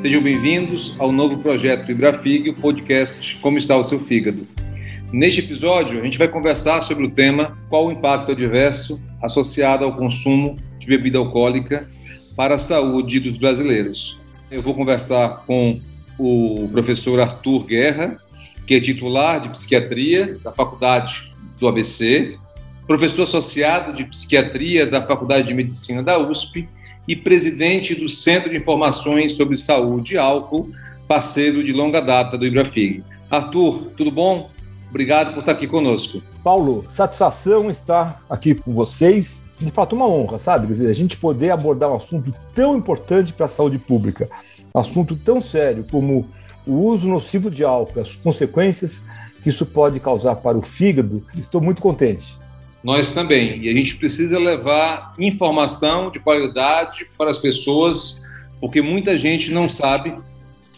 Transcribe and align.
Sejam 0.00 0.22
bem-vindos 0.22 0.94
ao 0.96 1.10
novo 1.10 1.38
projeto 1.38 1.90
Ibrafig, 1.90 2.50
o 2.50 2.54
podcast 2.54 3.36
Como 3.42 3.58
está 3.58 3.76
o 3.76 3.82
seu 3.82 3.98
fígado. 3.98 4.46
Neste 5.12 5.40
episódio, 5.40 6.00
a 6.00 6.04
gente 6.04 6.16
vai 6.16 6.28
conversar 6.28 6.82
sobre 6.82 7.04
o 7.04 7.10
tema 7.10 7.58
qual 7.68 7.88
o 7.88 7.90
impacto 7.90 8.30
adverso 8.30 9.02
associado 9.20 9.84
ao 9.84 9.96
consumo 9.96 10.54
de 10.78 10.86
bebida 10.86 11.18
alcoólica 11.18 11.90
para 12.36 12.54
a 12.54 12.58
saúde 12.58 13.18
dos 13.18 13.36
brasileiros. 13.36 14.20
Eu 14.52 14.62
vou 14.62 14.72
conversar 14.72 15.44
com 15.44 15.80
o 16.16 16.68
professor 16.70 17.18
Arthur 17.18 17.64
Guerra, 17.64 18.18
que 18.68 18.74
é 18.74 18.80
titular 18.80 19.40
de 19.40 19.48
psiquiatria 19.48 20.38
da 20.44 20.52
Faculdade 20.52 21.32
do 21.58 21.66
ABC, 21.66 22.38
professor 22.86 23.24
associado 23.24 23.92
de 23.92 24.04
psiquiatria 24.04 24.86
da 24.86 25.02
Faculdade 25.02 25.48
de 25.48 25.54
Medicina 25.54 26.04
da 26.04 26.20
USP 26.20 26.68
e 27.08 27.16
presidente 27.16 27.94
do 27.94 28.06
Centro 28.06 28.50
de 28.50 28.56
Informações 28.58 29.32
sobre 29.32 29.56
Saúde 29.56 30.14
e 30.14 30.18
Álcool, 30.18 30.70
parceiro 31.08 31.64
de 31.64 31.72
longa 31.72 32.02
data 32.02 32.36
do 32.36 32.44
Ibrafig. 32.44 33.02
Arthur, 33.30 33.90
tudo 33.96 34.10
bom? 34.10 34.50
Obrigado 34.90 35.32
por 35.32 35.40
estar 35.40 35.52
aqui 35.52 35.66
conosco. 35.66 36.22
Paulo, 36.44 36.84
satisfação 36.90 37.70
estar 37.70 38.22
aqui 38.28 38.54
com 38.54 38.74
vocês. 38.74 39.48
De 39.58 39.70
fato, 39.70 39.96
uma 39.96 40.06
honra, 40.06 40.38
sabe? 40.38 40.66
Dizer, 40.66 40.90
a 40.90 40.94
gente 40.94 41.16
poder 41.16 41.50
abordar 41.50 41.90
um 41.90 41.96
assunto 41.96 42.32
tão 42.54 42.76
importante 42.76 43.32
para 43.32 43.46
a 43.46 43.48
saúde 43.48 43.78
pública, 43.78 44.28
um 44.74 44.78
assunto 44.78 45.16
tão 45.16 45.40
sério 45.40 45.86
como 45.90 46.28
o 46.66 46.74
uso 46.74 47.08
nocivo 47.08 47.50
de 47.50 47.64
álcool, 47.64 48.00
as 48.00 48.14
consequências 48.16 49.04
que 49.42 49.48
isso 49.48 49.64
pode 49.64 49.98
causar 49.98 50.36
para 50.36 50.58
o 50.58 50.62
fígado. 50.62 51.24
Estou 51.36 51.60
muito 51.60 51.80
contente 51.80 52.36
nós 52.82 53.12
também. 53.12 53.62
E 53.62 53.68
a 53.68 53.76
gente 53.76 53.96
precisa 53.96 54.38
levar 54.38 55.12
informação 55.18 56.10
de 56.10 56.20
qualidade 56.20 57.06
para 57.16 57.30
as 57.30 57.38
pessoas, 57.38 58.22
porque 58.60 58.80
muita 58.80 59.16
gente 59.16 59.50
não 59.50 59.68
sabe 59.68 60.14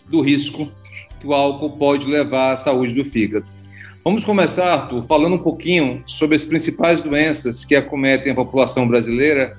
do 0.09 0.21
risco 0.21 0.69
que 1.21 1.27
o 1.27 1.35
álcool 1.35 1.71
pode 1.71 2.07
levar 2.07 2.53
à 2.53 2.57
saúde 2.57 2.95
do 2.95 3.05
fígado. 3.05 3.47
Vamos 4.03 4.25
começar, 4.25 4.73
Arthur, 4.73 5.03
falando 5.03 5.35
um 5.35 5.43
pouquinho 5.43 6.03
sobre 6.07 6.35
as 6.35 6.45
principais 6.45 7.03
doenças 7.03 7.65
que 7.65 7.77
acometem 7.77 8.33
a 8.33 8.35
população 8.35 8.89
brasileira 8.89 9.59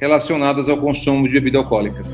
relacionadas 0.00 0.68
ao 0.68 0.78
consumo 0.78 1.26
de 1.26 1.34
bebida 1.34 1.58
alcoólica. 1.58 2.04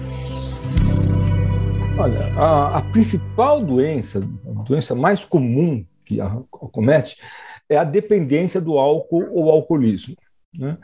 Olha, 1.98 2.32
a, 2.36 2.78
a 2.78 2.82
principal 2.82 3.62
doença, 3.62 4.26
a 4.46 4.62
doença 4.62 4.94
mais 4.94 5.24
comum 5.24 5.84
que 6.04 6.20
acomete 6.20 7.16
é 7.68 7.76
a 7.76 7.84
dependência 7.84 8.60
do 8.60 8.78
álcool 8.78 9.28
ou 9.32 9.50
alcoolismo. 9.50 10.14
Né? 10.54 10.76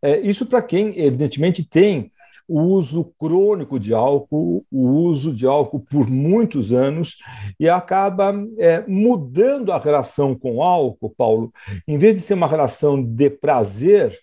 É, 0.00 0.20
isso 0.20 0.46
para 0.46 0.62
quem, 0.62 0.98
evidentemente, 0.98 1.64
tem 1.64 2.12
o 2.48 2.60
uso 2.60 3.12
crônico 3.18 3.78
de 3.78 3.92
álcool, 3.92 4.64
o 4.70 4.86
uso 4.86 5.32
de 5.34 5.46
álcool 5.46 5.80
por 5.80 6.08
muitos 6.08 6.72
anos, 6.72 7.18
e 7.58 7.68
acaba 7.68 8.32
é, 8.58 8.84
mudando 8.86 9.72
a 9.72 9.78
relação 9.78 10.34
com 10.34 10.56
o 10.56 10.62
álcool, 10.62 11.14
Paulo. 11.16 11.52
Em 11.88 11.98
vez 11.98 12.16
de 12.16 12.22
ser 12.22 12.34
uma 12.34 12.46
relação 12.46 13.02
de 13.02 13.28
prazer, 13.30 14.16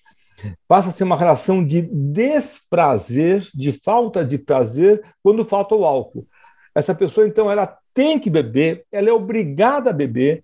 passa 0.67 0.89
a 0.89 0.91
ser 0.91 1.03
uma 1.03 1.17
relação 1.17 1.65
de 1.65 1.81
desprazer, 1.81 3.47
de 3.53 3.71
falta 3.71 4.23
de 4.23 4.37
prazer, 4.37 5.01
quando 5.21 5.43
falta 5.43 5.75
o 5.75 5.85
álcool. 5.85 6.25
Essa 6.73 6.95
pessoa, 6.95 7.27
então, 7.27 7.51
ela 7.51 7.77
tem 7.93 8.17
que 8.17 8.29
beber, 8.29 8.85
ela 8.91 9.09
é 9.09 9.13
obrigada 9.13 9.89
a 9.89 9.93
beber, 9.93 10.43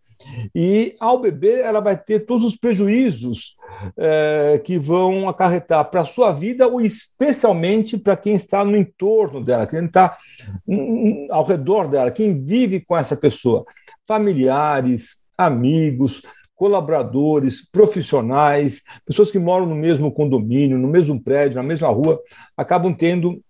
e 0.54 0.96
ao 1.00 1.20
beber, 1.20 1.60
ela 1.60 1.80
vai 1.80 1.98
ter 1.98 2.22
todos 2.22 2.44
os 2.44 2.58
prejuízos 2.58 3.56
é, 3.98 4.62
que 4.64 4.78
vão 4.78 5.30
acarretar 5.30 5.90
para 5.90 6.02
a 6.02 6.06
sua 6.06 6.32
vida, 6.32 6.68
ou 6.68 6.82
especialmente 6.82 7.98
para 7.98 8.18
quem 8.18 8.36
está 8.36 8.64
no 8.64 8.76
entorno 8.76 9.44
dela, 9.44 9.68
quem 9.68 9.86
está 9.86 10.18
ao 11.30 11.44
redor 11.44 11.88
dela, 11.88 12.12
quem 12.12 12.36
vive 12.44 12.82
com 12.82 12.98
essa 12.98 13.16
pessoa. 13.16 13.66
Familiares, 14.08 15.24
amigos, 15.38 16.22
colaboradores, 16.60 17.66
profissionais, 17.72 18.84
pessoas 19.06 19.32
que 19.32 19.40
moram 19.40 19.66
no 19.66 19.76
mesmo 19.76 20.12
condomínio, 20.12 20.78
no 20.78 20.90
mesmo 20.90 21.22
prédio, 21.22 21.56
na 21.56 21.64
mesma 21.64 21.88
rua, 21.88 22.22
acabam 22.58 22.94
tendo 22.94 23.42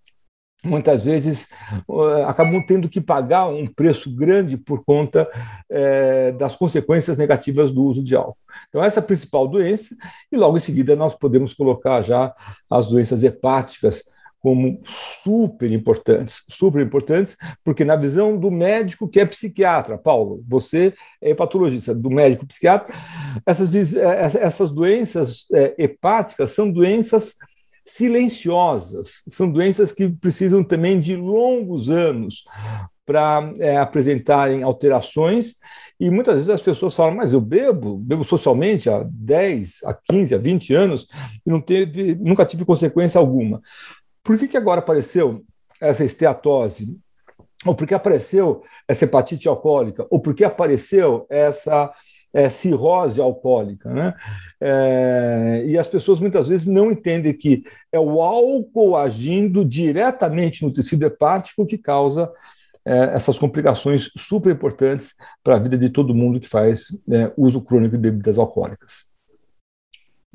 muitas 0.63 1.05
vezes 1.05 1.49
acabam 2.27 2.61
tendo 2.65 2.89
que 2.89 2.99
pagar 2.99 3.47
um 3.47 3.65
preço 3.65 4.13
grande 4.13 4.57
por 4.57 4.83
conta 4.83 5.29
uh, 5.69 6.37
das 6.37 6.55
consequências 6.55 7.17
negativas 7.17 7.71
do 7.71 7.83
uso 7.83 8.03
de 8.03 8.15
álcool. 8.15 8.37
Então, 8.67 8.83
essa 8.83 8.99
é 8.99 9.01
a 9.01 9.05
principal 9.05 9.47
doença, 9.47 9.95
e 10.31 10.37
logo 10.37 10.57
em 10.57 10.61
seguida 10.61 10.95
nós 10.95 11.15
podemos 11.15 11.53
colocar 11.53 12.01
já 12.01 12.33
as 12.69 12.89
doenças 12.89 13.23
hepáticas 13.23 14.03
como 14.41 14.81
super 14.85 15.69
importantes, 15.69 16.43
super 16.49 16.81
importantes, 16.81 17.35
porque 17.63 17.83
na 17.83 17.97
visão 17.97 18.37
do 18.37 18.49
médico 18.49 19.07
que 19.07 19.19
é 19.19 19.25
psiquiatra, 19.25 19.97
Paulo, 19.97 20.41
você 20.47 20.93
é 21.21 21.31
hepatologista, 21.31 21.93
do 21.93 22.09
médico 22.09 22.47
psiquiatra, 22.47 22.93
essas, 23.45 23.73
eh, 23.95 24.31
essas 24.39 24.71
doenças 24.71 25.45
hepáticas 25.77 26.51
são 26.51 26.71
doenças 26.71 27.35
silenciosas, 27.89 29.23
são 29.27 29.49
doenças 29.49 29.91
que 29.91 30.07
precisam 30.09 30.63
também 30.63 30.99
de 30.99 31.15
longos 31.15 31.89
anos 31.89 32.43
para 33.05 33.51
é, 33.57 33.77
apresentarem 33.77 34.61
alterações. 34.61 35.55
E 35.99 36.09
muitas 36.09 36.35
vezes 36.35 36.49
as 36.49 36.61
pessoas 36.61 36.95
falam, 36.95 37.15
mas 37.15 37.33
eu 37.33 37.41
bebo, 37.41 37.97
bebo 37.97 38.23
socialmente 38.23 38.89
há 38.89 39.03
10, 39.03 39.79
há 39.83 39.93
15, 39.93 40.35
há 40.35 40.37
20 40.37 40.73
anos 40.73 41.07
e 41.45 41.49
não 41.49 41.59
teve, 41.59 42.15
nunca 42.15 42.45
tive 42.45 42.63
consequência 42.63 43.19
alguma. 43.19 43.61
Por 44.23 44.37
que, 44.37 44.47
que 44.47 44.57
agora 44.57 44.79
apareceu 44.79 45.43
essa 45.81 46.05
esteatose? 46.05 46.95
Ou 47.65 47.73
por 47.73 47.87
que 47.87 47.95
apareceu 47.95 48.63
essa 48.87 49.05
hepatite 49.05 49.49
alcoólica? 49.49 50.05
Ou 50.09 50.19
por 50.19 50.35
que 50.35 50.43
apareceu 50.43 51.25
essa 51.29 51.91
é, 52.33 52.49
cirrose 52.49 53.19
alcoólica. 53.19 53.89
Né? 53.91 54.13
É, 54.61 55.63
e 55.67 55.77
as 55.77 55.87
pessoas 55.87 56.19
muitas 56.19 56.47
vezes 56.47 56.65
não 56.65 56.91
entendem 56.91 57.33
que 57.33 57.63
é 57.91 57.99
o 57.99 58.21
álcool 58.21 58.95
agindo 58.95 59.65
diretamente 59.65 60.63
no 60.63 60.73
tecido 60.73 61.05
hepático 61.05 61.65
que 61.65 61.77
causa 61.77 62.31
é, 62.85 63.15
essas 63.15 63.37
complicações 63.37 64.11
super 64.17 64.53
importantes 64.53 65.15
para 65.43 65.55
a 65.55 65.59
vida 65.59 65.77
de 65.77 65.89
todo 65.89 66.15
mundo 66.15 66.39
que 66.39 66.49
faz 66.49 66.87
é, 67.11 67.31
uso 67.37 67.61
crônico 67.61 67.95
de 67.95 68.01
bebidas 68.01 68.37
alcoólicas. 68.37 69.09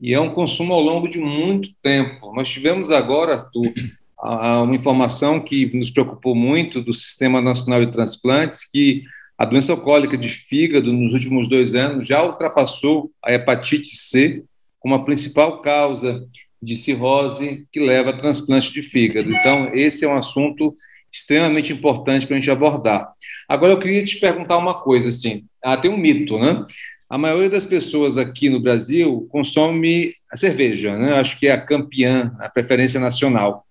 E 0.00 0.12
é 0.12 0.20
um 0.20 0.34
consumo 0.34 0.74
ao 0.74 0.80
longo 0.80 1.08
de 1.08 1.18
muito 1.18 1.70
tempo. 1.82 2.32
Nós 2.34 2.48
tivemos 2.48 2.90
agora, 2.90 3.34
Arthur, 3.34 3.72
uma 4.20 4.74
informação 4.74 5.40
que 5.40 5.76
nos 5.76 5.90
preocupou 5.90 6.34
muito 6.34 6.80
do 6.80 6.94
Sistema 6.94 7.40
Nacional 7.40 7.84
de 7.84 7.92
Transplantes, 7.92 8.68
que 8.68 9.04
a 9.36 9.44
doença 9.44 9.72
alcoólica 9.72 10.16
de 10.16 10.28
fígado, 10.28 10.92
nos 10.92 11.12
últimos 11.12 11.48
dois 11.48 11.74
anos, 11.74 12.06
já 12.06 12.22
ultrapassou 12.22 13.10
a 13.24 13.32
hepatite 13.32 13.96
C 13.96 14.44
como 14.78 14.94
a 14.94 15.04
principal 15.04 15.60
causa 15.60 16.24
de 16.62 16.76
cirrose 16.76 17.66
que 17.72 17.80
leva 17.80 18.10
a 18.10 18.18
transplante 18.18 18.72
de 18.72 18.82
fígado. 18.82 19.32
Então, 19.32 19.74
esse 19.74 20.04
é 20.04 20.08
um 20.08 20.16
assunto 20.16 20.74
extremamente 21.12 21.72
importante 21.72 22.26
para 22.26 22.36
a 22.36 22.40
gente 22.40 22.50
abordar. 22.50 23.12
Agora, 23.48 23.72
eu 23.72 23.78
queria 23.78 24.04
te 24.04 24.18
perguntar 24.18 24.56
uma 24.56 24.74
coisa, 24.74 25.08
assim, 25.08 25.44
ah, 25.62 25.76
tem 25.76 25.90
um 25.90 25.96
mito, 25.96 26.38
né? 26.38 26.64
A 27.08 27.18
maioria 27.18 27.50
das 27.50 27.64
pessoas 27.64 28.18
aqui 28.18 28.48
no 28.48 28.60
Brasil 28.60 29.28
consome 29.30 30.14
a 30.30 30.36
cerveja, 30.36 30.96
né? 30.96 31.14
Acho 31.14 31.38
que 31.38 31.46
é 31.46 31.52
a 31.52 31.60
campeã, 31.60 32.34
a 32.40 32.48
preferência 32.48 32.98
nacional 32.98 33.64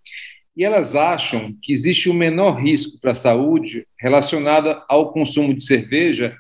e 0.56 0.64
elas 0.64 0.96
acham 0.96 1.56
que 1.62 1.72
existe 1.72 2.10
o 2.10 2.14
menor 2.14 2.62
risco 2.62 3.00
para 3.02 3.12
a 3.12 3.16
saúde 3.16 3.88
relacionado 4.00 4.82
ao 4.88 5.12
consumo 5.12 5.54
de 5.54 5.64
cerveja 5.64 6.36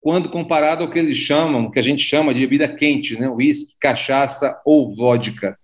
quando 0.00 0.28
comparado 0.28 0.84
ao 0.84 0.90
que 0.90 0.98
eles 0.98 1.16
chamam, 1.16 1.70
que 1.70 1.78
a 1.78 1.82
gente 1.82 2.02
chama 2.02 2.34
de 2.34 2.40
bebida 2.40 2.68
quente, 2.68 3.18
né? 3.18 3.26
uísque, 3.26 3.78
cachaça 3.80 4.60
ou 4.64 4.94
vodka. 4.94 5.58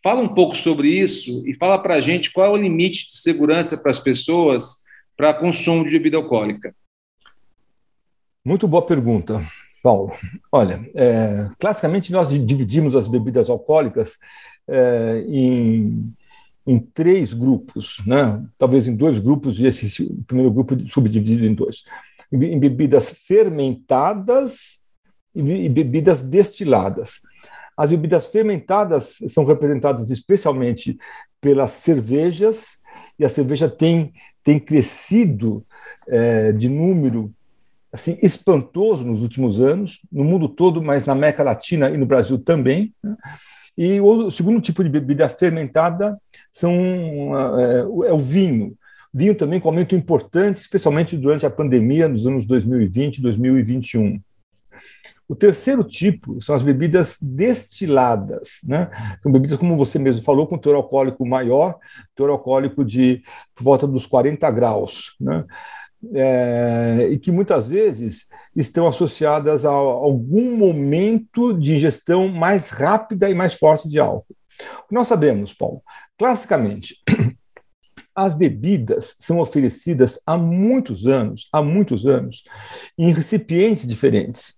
Fala 0.00 0.20
um 0.20 0.32
pouco 0.32 0.56
sobre 0.56 0.88
isso 0.88 1.42
e 1.44 1.54
fala 1.54 1.82
para 1.82 1.94
a 1.94 2.00
gente 2.00 2.32
qual 2.32 2.46
é 2.46 2.50
o 2.50 2.62
limite 2.62 3.08
de 3.08 3.16
segurança 3.16 3.76
para 3.76 3.90
as 3.90 3.98
pessoas 3.98 4.84
para 5.16 5.34
consumo 5.34 5.84
de 5.84 5.90
bebida 5.90 6.16
alcoólica. 6.16 6.74
Muito 8.44 8.68
boa 8.68 8.84
pergunta, 8.84 9.44
Paulo. 9.82 10.12
Olha, 10.52 10.88
é, 10.94 11.48
classicamente 11.58 12.12
nós 12.12 12.28
dividimos 12.28 12.94
as 12.94 13.08
bebidas 13.08 13.48
alcoólicas 13.50 14.18
é, 14.68 15.24
em 15.26 16.12
em 16.66 16.78
três 16.78 17.32
grupos, 17.32 18.02
né? 18.06 18.42
talvez 18.58 18.86
em 18.86 18.96
dois 18.96 19.18
grupos, 19.18 19.58
e 19.58 19.66
esse 19.66 20.12
primeiro 20.26 20.52
grupo 20.52 20.76
subdividido 20.88 21.46
em 21.46 21.54
dois. 21.54 21.84
Em 22.32 22.58
bebidas 22.58 23.10
fermentadas 23.10 24.80
e 25.34 25.68
bebidas 25.68 26.22
destiladas. 26.22 27.20
As 27.76 27.90
bebidas 27.90 28.28
fermentadas 28.28 29.18
são 29.28 29.44
representadas 29.44 30.10
especialmente 30.10 30.96
pelas 31.40 31.72
cervejas, 31.72 32.82
e 33.18 33.24
a 33.24 33.28
cerveja 33.28 33.68
tem, 33.68 34.12
tem 34.42 34.58
crescido 34.58 35.64
é, 36.08 36.52
de 36.52 36.68
número 36.68 37.32
assim 37.92 38.18
espantoso 38.20 39.04
nos 39.04 39.22
últimos 39.22 39.60
anos, 39.60 40.00
no 40.10 40.24
mundo 40.24 40.48
todo, 40.48 40.82
mas 40.82 41.04
na 41.04 41.12
América 41.12 41.44
Latina 41.44 41.90
e 41.90 41.96
no 41.96 42.06
Brasil 42.06 42.36
também. 42.38 42.92
Né? 43.00 43.16
E 43.76 44.00
o 44.00 44.30
segundo 44.30 44.60
tipo 44.60 44.82
de 44.84 44.90
bebida 44.90 45.28
fermentada 45.28 46.16
são, 46.52 46.72
é, 47.58 47.80
é 47.80 48.12
o 48.12 48.18
vinho. 48.18 48.76
vinho 49.12 49.34
também 49.34 49.58
com 49.58 49.68
aumento 49.68 49.94
importante, 49.94 50.60
especialmente 50.60 51.16
durante 51.16 51.44
a 51.44 51.50
pandemia, 51.50 52.08
nos 52.08 52.26
anos 52.26 52.46
2020 52.46 53.18
e 53.18 53.22
2021. 53.22 54.20
O 55.26 55.34
terceiro 55.34 55.82
tipo 55.82 56.40
são 56.42 56.54
as 56.54 56.62
bebidas 56.62 57.16
destiladas, 57.20 58.60
né? 58.64 58.90
São 59.22 59.32
bebidas, 59.32 59.58
como 59.58 59.76
você 59.76 59.98
mesmo 59.98 60.22
falou, 60.22 60.46
com 60.46 60.58
teor 60.58 60.76
alcoólico 60.76 61.26
maior, 61.26 61.78
teor 62.14 62.28
alcoólico 62.28 62.84
de 62.84 63.22
volta 63.58 63.86
dos 63.86 64.06
40 64.06 64.50
graus, 64.50 65.16
né? 65.18 65.44
É, 66.12 67.08
e 67.10 67.18
que 67.18 67.30
muitas 67.30 67.68
vezes 67.68 68.26
estão 68.54 68.86
associadas 68.86 69.64
a 69.64 69.70
algum 69.70 70.56
momento 70.56 71.52
de 71.52 71.74
ingestão 71.74 72.28
mais 72.28 72.68
rápida 72.68 73.30
e 73.30 73.34
mais 73.34 73.54
forte 73.54 73.88
de 73.88 73.98
álcool. 73.98 74.36
O 74.84 74.88
que 74.88 74.94
nós 74.94 75.08
sabemos, 75.08 75.52
Paulo, 75.52 75.82
classicamente, 76.18 76.96
as 78.14 78.34
bebidas 78.34 79.16
são 79.18 79.40
oferecidas 79.40 80.20
há 80.24 80.36
muitos 80.36 81.06
anos, 81.06 81.48
há 81.52 81.62
muitos 81.62 82.06
anos, 82.06 82.44
em 82.96 83.12
recipientes 83.12 83.86
diferentes. 83.86 84.54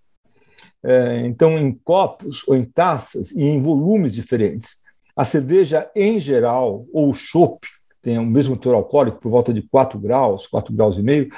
É, 0.85 1.27
então, 1.27 1.59
em 1.59 1.73
copos 1.73 2.47
ou 2.47 2.55
em 2.55 2.65
taças 2.65 3.31
e 3.33 3.43
em 3.43 3.61
volumes 3.61 4.13
diferentes. 4.13 4.83
A 5.17 5.25
cerveja, 5.25 5.91
em 5.97 6.21
geral, 6.21 6.87
ou 6.93 7.11
o 7.11 7.15
chopp, 7.15 7.67
que 7.67 7.76
tem 8.07 8.19
o 8.19 8.25
mesmo 8.25 8.57
teor 8.57 8.77
alcoólico, 8.77 9.19
por 9.19 9.31
volta 9.33 9.53
de 9.53 9.63
4 9.63 9.99
graus, 9.99 10.47
4 10.47 10.73
graus 10.73 10.97
e 10.97 11.03
meio, 11.03 11.29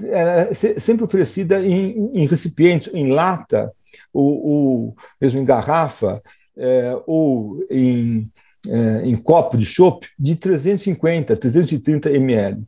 é 0.00 0.54
sempre 0.54 1.04
oferecida 1.04 1.60
em, 1.60 2.12
em 2.14 2.26
recipientes, 2.28 2.88
em 2.94 3.10
lata, 3.10 3.72
ou, 4.12 4.46
ou 4.46 4.96
mesmo 5.20 5.40
em 5.40 5.44
garrafa, 5.44 6.22
é, 6.56 6.96
ou 7.08 7.66
em, 7.68 8.30
é, 8.68 9.04
em 9.04 9.16
copo 9.16 9.58
de 9.58 9.66
chopp 9.66 10.06
de 10.16 10.36
350, 10.36 11.36
330 11.36 12.08
ml 12.10 12.62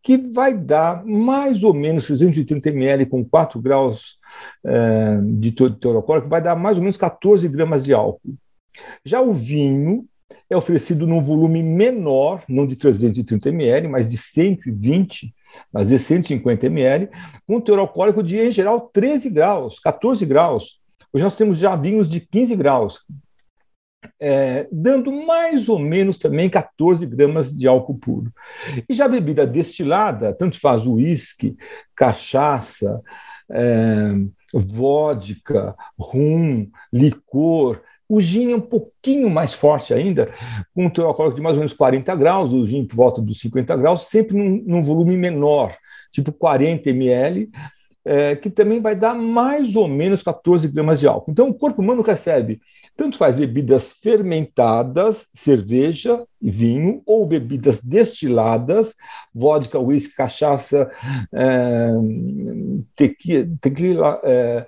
que 0.00 0.16
vai 0.16 0.56
dar 0.56 1.04
mais 1.04 1.64
ou 1.64 1.74
menos 1.74 2.06
330 2.06 2.68
ml 2.68 3.06
com 3.06 3.24
4 3.24 3.60
graus 3.60 4.16
é, 4.64 5.20
de 5.22 5.50
teor 5.50 5.96
alcoólico, 5.96 6.28
vai 6.28 6.40
dar 6.40 6.54
mais 6.54 6.76
ou 6.76 6.84
menos 6.84 6.96
14 6.96 7.48
gramas 7.48 7.82
de 7.82 7.92
álcool. 7.92 8.36
Já 9.04 9.20
o 9.20 9.34
vinho 9.34 10.06
é 10.50 10.56
oferecido 10.56 11.06
num 11.06 11.22
volume 11.22 11.62
menor, 11.62 12.42
não 12.48 12.66
de 12.66 12.74
330 12.74 13.48
ml, 13.50 13.86
mas 13.86 14.10
de 14.10 14.18
120, 14.18 15.32
às 15.72 15.90
vezes 15.90 16.06
150 16.08 16.66
ml, 16.66 17.08
com 17.46 17.60
teor 17.60 17.78
alcoólico 17.78 18.20
de, 18.20 18.36
em 18.36 18.50
geral, 18.50 18.90
13 18.92 19.30
graus, 19.30 19.78
14 19.78 20.26
graus. 20.26 20.80
Hoje 21.12 21.22
nós 21.22 21.36
temos 21.36 21.58
já 21.58 21.76
vinhos 21.76 22.10
de 22.10 22.20
15 22.20 22.56
graus, 22.56 23.04
é, 24.18 24.66
dando 24.72 25.12
mais 25.12 25.68
ou 25.68 25.78
menos 25.78 26.18
também 26.18 26.50
14 26.50 27.06
gramas 27.06 27.56
de 27.56 27.68
álcool 27.68 27.98
puro. 27.98 28.32
E 28.88 28.94
já 28.94 29.06
bebida 29.06 29.46
destilada, 29.46 30.34
tanto 30.34 30.58
faz 30.58 30.84
uísque, 30.84 31.56
cachaça, 31.94 33.00
é, 33.52 34.14
vodka, 34.52 35.76
rum, 35.98 36.68
licor, 36.92 37.82
o 38.10 38.20
gin 38.20 38.50
é 38.50 38.56
um 38.56 38.60
pouquinho 38.60 39.30
mais 39.30 39.54
forte 39.54 39.94
ainda, 39.94 40.34
com 40.74 40.86
um 40.86 40.90
teor 40.90 41.06
alcoólico 41.06 41.36
de 41.36 41.42
mais 41.42 41.54
ou 41.54 41.60
menos 41.60 41.72
40 41.72 42.12
graus, 42.16 42.52
o 42.52 42.66
gin 42.66 42.84
por 42.84 42.96
volta 42.96 43.22
dos 43.22 43.38
50 43.38 43.76
graus, 43.76 44.08
sempre 44.08 44.36
num, 44.36 44.60
num 44.66 44.82
volume 44.82 45.16
menor, 45.16 45.76
tipo 46.10 46.32
40 46.32 46.90
ml, 46.90 47.48
é, 48.04 48.34
que 48.34 48.50
também 48.50 48.80
vai 48.80 48.96
dar 48.96 49.14
mais 49.14 49.76
ou 49.76 49.86
menos 49.86 50.24
14 50.24 50.66
gramas 50.66 50.98
de 50.98 51.06
álcool. 51.06 51.30
Então, 51.30 51.48
o 51.48 51.54
corpo 51.54 51.80
humano 51.80 52.02
recebe, 52.02 52.60
tanto 52.96 53.16
faz 53.16 53.36
bebidas 53.36 53.92
fermentadas, 53.92 55.28
cerveja 55.32 56.24
e 56.42 56.50
vinho, 56.50 57.02
ou 57.06 57.24
bebidas 57.24 57.80
destiladas, 57.80 58.96
vodka, 59.32 59.78
uísque, 59.78 60.16
cachaça, 60.16 60.90
é, 61.32 61.90
tequila, 62.96 63.48
tequila 63.60 64.20
é, 64.24 64.66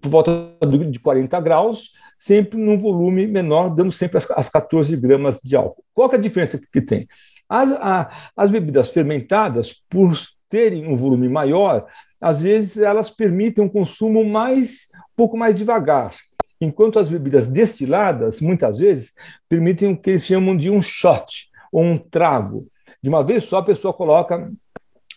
por 0.00 0.08
volta 0.08 0.56
de 0.90 0.98
40 0.98 1.40
graus, 1.40 1.92
sempre 2.20 2.60
num 2.60 2.78
volume 2.78 3.26
menor, 3.26 3.70
dando 3.70 3.90
sempre 3.90 4.18
as, 4.18 4.30
as 4.32 4.50
14 4.50 4.94
gramas 4.96 5.40
de 5.42 5.56
álcool. 5.56 5.82
Qual 5.94 6.12
é 6.12 6.16
a 6.16 6.18
diferença 6.18 6.60
que 6.70 6.82
tem? 6.82 7.08
As, 7.48 7.72
a, 7.72 8.30
as 8.36 8.50
bebidas 8.50 8.90
fermentadas, 8.90 9.82
por 9.88 10.16
terem 10.48 10.86
um 10.86 10.94
volume 10.94 11.28
maior, 11.28 11.86
às 12.20 12.42
vezes 12.42 12.76
elas 12.76 13.08
permitem 13.08 13.64
um 13.64 13.68
consumo 13.68 14.22
mais 14.22 14.88
um 14.94 15.16
pouco 15.16 15.36
mais 15.36 15.56
devagar, 15.56 16.14
enquanto 16.60 16.98
as 16.98 17.08
bebidas 17.08 17.46
destiladas 17.46 18.40
muitas 18.40 18.78
vezes 18.78 19.12
permitem 19.48 19.92
o 19.92 19.96
que 19.96 20.10
eles 20.10 20.24
chamam 20.24 20.54
de 20.54 20.70
um 20.70 20.82
shot 20.82 21.48
ou 21.72 21.82
um 21.82 21.96
trago. 21.96 22.66
De 23.02 23.08
uma 23.08 23.24
vez 23.24 23.44
só 23.44 23.58
a 23.58 23.64
pessoa 23.64 23.94
coloca 23.94 24.52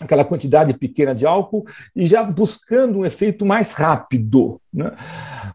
aquela 0.03 0.25
quantidade 0.25 0.77
pequena 0.77 1.13
de 1.13 1.25
álcool 1.25 1.65
e 1.95 2.05
já 2.05 2.23
buscando 2.23 2.99
um 2.99 3.05
efeito 3.05 3.45
mais 3.45 3.73
rápido. 3.73 4.59
Né? 4.71 4.91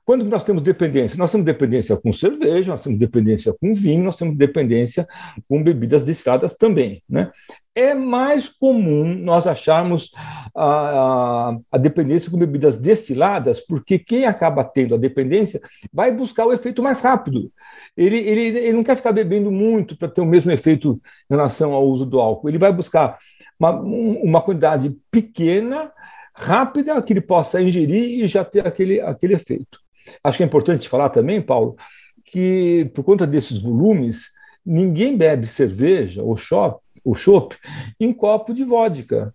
Quando 0.04 0.24
nós 0.24 0.44
temos 0.44 0.62
dependência? 0.62 1.18
Nós 1.18 1.30
temos 1.30 1.44
dependência 1.44 1.96
com 1.96 2.12
cerveja, 2.12 2.72
nós 2.72 2.82
temos 2.82 2.98
dependência 2.98 3.54
com 3.60 3.74
vinho, 3.74 4.04
nós 4.04 4.16
temos 4.16 4.36
dependência 4.36 5.06
com 5.48 5.62
bebidas 5.62 6.02
destiladas 6.02 6.56
também. 6.56 7.02
Né? 7.08 7.30
É 7.78 7.94
mais 7.94 8.48
comum 8.48 9.14
nós 9.14 9.46
acharmos 9.46 10.10
a, 10.52 10.64
a, 10.64 11.58
a, 11.70 11.78
dependência 11.78 12.28
com 12.28 12.36
bebidas 12.36 12.76
destiladas, 12.76 13.60
porque 13.60 14.00
quem 14.00 14.26
acaba 14.26 14.64
tendo 14.64 14.96
a 14.96 14.98
dependência 14.98 15.60
vai 15.92 16.10
buscar 16.10 16.44
o 16.44 16.52
efeito 16.52 16.82
mais 16.82 17.00
rápido. 17.00 17.52
Ele, 17.96 18.18
ele, 18.18 18.58
ele 18.58 18.72
não 18.72 18.82
quer 18.82 18.96
ficar 18.96 19.12
bebendo 19.12 19.52
muito 19.52 19.96
para 19.96 20.08
ter 20.08 20.20
o 20.20 20.26
mesmo 20.26 20.50
efeito 20.50 21.00
em 21.30 21.34
relação 21.34 21.72
ao 21.72 21.84
uso 21.86 22.04
do 22.04 22.18
álcool. 22.18 22.48
Ele 22.48 22.58
vai 22.58 22.72
buscar 22.72 23.16
uma, 23.56 23.70
uma 23.70 24.42
quantidade 24.42 24.96
pequena, 25.08 25.92
rápida, 26.34 27.00
que 27.00 27.12
ele 27.12 27.20
possa 27.20 27.62
ingerir 27.62 28.24
e 28.24 28.26
já 28.26 28.44
ter 28.44 28.66
aquele, 28.66 29.00
aquele 29.00 29.34
efeito. 29.34 29.78
Acho 30.24 30.38
que 30.38 30.42
é 30.42 30.46
importante 30.46 30.88
falar 30.88 31.10
também, 31.10 31.40
Paulo, 31.40 31.76
que 32.24 32.90
por 32.92 33.04
conta 33.04 33.24
desses 33.24 33.58
volumes, 33.62 34.30
ninguém 34.66 35.16
bebe 35.16 35.46
cerveja 35.46 36.24
ou 36.24 36.36
chopp, 36.36 36.82
ou 37.08 37.14
chopp 37.14 37.56
em 37.98 38.12
copo 38.12 38.52
de 38.52 38.64
vodka. 38.64 39.34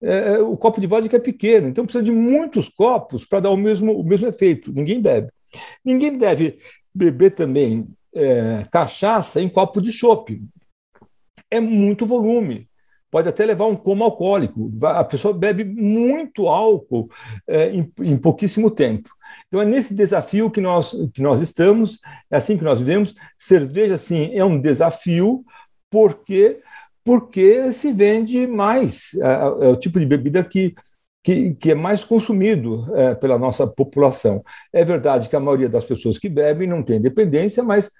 É, 0.00 0.38
o 0.38 0.56
copo 0.56 0.80
de 0.80 0.86
vodka 0.86 1.16
é 1.16 1.20
pequeno, 1.20 1.68
então 1.68 1.84
precisa 1.84 2.04
de 2.04 2.10
muitos 2.10 2.68
copos 2.68 3.24
para 3.24 3.40
dar 3.40 3.50
o 3.50 3.56
mesmo, 3.56 3.98
o 3.98 4.04
mesmo 4.04 4.28
efeito. 4.28 4.72
Ninguém 4.72 5.00
bebe. 5.00 5.30
Ninguém 5.84 6.18
deve 6.18 6.58
beber 6.94 7.34
também 7.34 7.86
é, 8.14 8.66
cachaça 8.70 9.40
em 9.40 9.48
copo 9.48 9.80
de 9.80 9.92
chopp. 9.92 10.42
É 11.50 11.60
muito 11.60 12.04
volume 12.04 12.68
pode 13.12 13.28
até 13.28 13.44
levar 13.44 13.66
um 13.66 13.76
coma 13.76 14.06
alcoólico. 14.06 14.72
A 14.82 15.04
pessoa 15.04 15.34
bebe 15.34 15.62
muito 15.64 16.48
álcool 16.48 17.10
é, 17.46 17.68
em, 17.68 17.92
em, 18.00 18.16
pouquíssimo 18.16 18.70
tempo. 18.70 19.10
Então 19.46 19.60
é 19.60 19.66
nesse 19.66 19.94
desafio 19.94 20.50
que 20.50 20.62
nós, 20.62 20.96
que 21.12 21.20
nós 21.20 21.42
estamos, 21.42 22.00
é 22.30 22.38
assim 22.38 22.56
que 22.56 22.64
nós 22.64 22.80
vivemos. 22.80 23.14
Cerveja, 23.38 23.98
sim, 23.98 24.30
é 24.32 24.42
um 24.42 24.58
desafio, 24.58 25.44
porque, 25.90 26.60
porque 27.04 27.72
se 27.72 27.92
vende 27.92 28.46
mais. 28.46 29.10
É, 29.14 29.66
é 29.66 29.68
o 29.68 29.76
tipo 29.76 29.98
de 29.98 30.06
bebida 30.06 30.42
que, 30.44 30.74
que, 31.22 31.54
que 31.54 31.70
é 31.72 31.74
mais 31.74 32.04
consumido 32.04 32.86
é, 32.94 33.14
pela 33.14 33.38
nossa 33.38 33.66
população. 33.66 34.42
É 34.72 34.84
verdade 34.84 35.28
que 35.28 35.36
a 35.36 35.40
maioria 35.40 35.68
das 35.68 35.84
pessoas 35.84 36.18
que 36.18 36.28
bebem 36.28 36.68
não 36.68 36.82
tem 36.82 37.00
dependência, 37.00 37.62
mas 37.62 37.90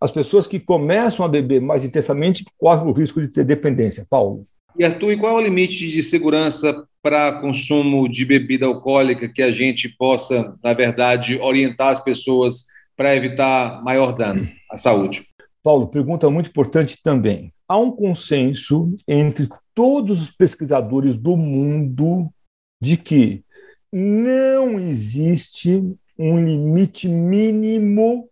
as 0.00 0.10
pessoas 0.10 0.46
que 0.46 0.60
começam 0.60 1.24
a 1.24 1.28
beber 1.28 1.60
mais 1.60 1.84
intensamente 1.84 2.44
correm 2.58 2.86
o 2.88 2.92
risco 2.92 3.20
de 3.20 3.28
ter 3.28 3.44
dependência. 3.44 4.06
Paulo. 4.08 4.42
E 4.78 4.84
Arthur, 4.84 5.12
e 5.12 5.16
qual 5.16 5.38
é 5.38 5.42
o 5.42 5.44
limite 5.44 5.88
de 5.88 6.02
segurança 6.02 6.84
para 7.02 7.40
consumo 7.40 8.06
de 8.08 8.24
bebida 8.26 8.66
alcoólica 8.66 9.28
que 9.28 9.40
a 9.40 9.50
gente 9.50 9.88
possa, 9.88 10.54
na 10.62 10.74
verdade, 10.74 11.38
orientar 11.38 11.92
as 11.92 12.02
pessoas 12.02 12.64
para 12.94 13.14
evitar 13.16 13.82
maior 13.82 14.12
dano 14.12 14.46
à 14.70 14.76
saúde? 14.76 15.26
Paulo, 15.62 15.88
pergunta 15.88 16.28
muito 16.30 16.50
importante 16.50 16.98
também. 17.02 17.52
Há 17.68 17.78
um 17.78 17.90
consenso 17.90 18.96
entre 19.06 19.48
todos 19.74 20.22
os 20.22 20.30
pesquisadores 20.30 21.16
do 21.16 21.36
mundo 21.36 22.32
de 22.80 22.96
que 22.96 23.44
não 23.92 24.78
existe 24.78 25.82
um 26.18 26.42
limite 26.42 27.08
mínimo 27.08 28.28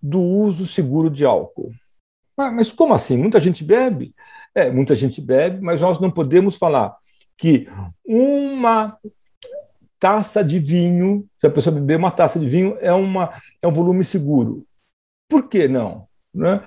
do 0.00 0.20
uso 0.20 0.66
seguro 0.66 1.10
de 1.10 1.24
álcool. 1.24 1.72
Ah, 2.36 2.50
mas 2.50 2.70
como 2.70 2.94
assim? 2.94 3.16
Muita 3.16 3.40
gente 3.40 3.64
bebe? 3.64 4.14
É, 4.54 4.70
muita 4.70 4.94
gente 4.94 5.20
bebe, 5.20 5.60
mas 5.60 5.80
nós 5.80 5.98
não 5.98 6.10
podemos 6.10 6.56
falar 6.56 6.96
que 7.36 7.68
uma 8.04 8.96
taça 9.98 10.44
de 10.44 10.58
vinho, 10.58 11.26
se 11.40 11.46
a 11.46 11.50
pessoa 11.50 11.74
beber 11.74 11.96
uma 11.96 12.10
taça 12.10 12.38
de 12.38 12.48
vinho, 12.48 12.76
é, 12.80 12.92
uma, 12.92 13.32
é 13.60 13.66
um 13.66 13.72
volume 13.72 14.04
seguro. 14.04 14.66
Por 15.28 15.48
que 15.48 15.66
não? 15.66 16.06
Né? 16.32 16.62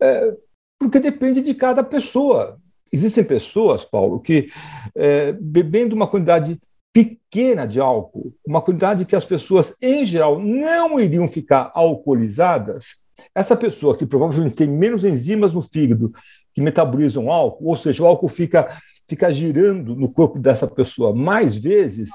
É, 0.00 0.36
porque 0.78 1.00
depende 1.00 1.42
de 1.42 1.54
cada 1.54 1.82
pessoa. 1.82 2.58
Existem 2.92 3.24
pessoas, 3.24 3.84
Paulo, 3.84 4.20
que 4.20 4.50
é, 4.94 5.32
bebendo 5.32 5.94
uma 5.94 6.06
quantidade 6.06 6.58
pequena 6.92 7.66
de 7.66 7.78
álcool, 7.78 8.32
uma 8.46 8.62
quantidade 8.62 9.04
que 9.04 9.14
as 9.14 9.24
pessoas, 9.24 9.74
em 9.80 10.04
geral, 10.04 10.38
não 10.38 10.98
iriam 10.98 11.28
ficar 11.28 11.70
alcoolizadas, 11.74 13.04
essa 13.34 13.56
pessoa 13.56 13.96
que 13.96 14.06
provavelmente 14.06 14.56
tem 14.56 14.68
menos 14.68 15.04
enzimas 15.04 15.52
no 15.52 15.60
fígado 15.60 16.12
que 16.54 16.60
metabolizam 16.60 17.30
álcool, 17.30 17.68
ou 17.68 17.76
seja, 17.76 18.02
o 18.02 18.06
álcool 18.06 18.28
fica 18.28 18.80
fica 19.08 19.32
girando 19.32 19.96
no 19.96 20.10
corpo 20.10 20.38
dessa 20.38 20.66
pessoa 20.66 21.14
mais 21.14 21.56
vezes, 21.56 22.10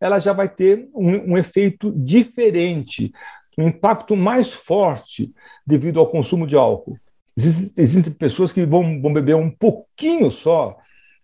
ela 0.00 0.18
já 0.18 0.32
vai 0.32 0.48
ter 0.48 0.88
um, 0.94 1.32
um 1.32 1.36
efeito 1.36 1.92
diferente, 1.94 3.12
um 3.58 3.68
impacto 3.68 4.16
mais 4.16 4.50
forte 4.50 5.30
devido 5.66 6.00
ao 6.00 6.08
consumo 6.08 6.46
de 6.46 6.56
álcool. 6.56 6.98
Existem, 7.38 7.72
existem 7.76 8.12
pessoas 8.12 8.50
que 8.50 8.66
vão, 8.66 9.00
vão 9.00 9.12
beber 9.12 9.36
um 9.36 9.48
pouquinho 9.48 10.28
só, 10.28 10.76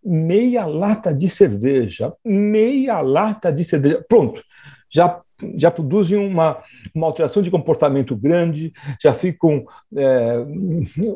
meia 0.04 0.64
lata 0.64 1.12
de 1.12 1.28
cerveja, 1.28 2.12
meia 2.24 3.00
lata 3.00 3.52
de 3.52 3.64
cerveja, 3.64 4.04
pronto, 4.08 4.40
já 4.88 5.20
já 5.56 5.68
produzem 5.68 6.16
uma, 6.16 6.62
uma 6.94 7.08
alteração 7.08 7.42
de 7.42 7.50
comportamento 7.50 8.16
grande, 8.16 8.72
já 9.02 9.12
ficam 9.12 9.64
é, 9.96 10.46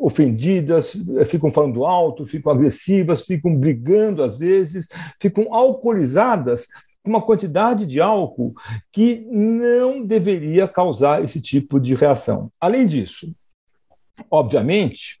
ofendidas, 0.01 0.95
ficam 1.25 1.49
falando 1.49 1.85
alto, 1.85 2.25
ficam 2.25 2.51
agressivas, 2.51 3.25
ficam 3.25 3.55
brigando 3.55 4.21
às 4.21 4.37
vezes, 4.37 4.87
ficam 5.21 5.53
alcoolizadas 5.53 6.67
com 7.01 7.09
uma 7.11 7.21
quantidade 7.21 7.85
de 7.85 8.01
álcool 8.01 8.53
que 8.91 9.25
não 9.31 10.05
deveria 10.05 10.67
causar 10.67 11.23
esse 11.23 11.39
tipo 11.39 11.79
de 11.79 11.95
reação. 11.95 12.51
Além 12.59 12.85
disso, 12.85 13.33
obviamente, 14.29 15.19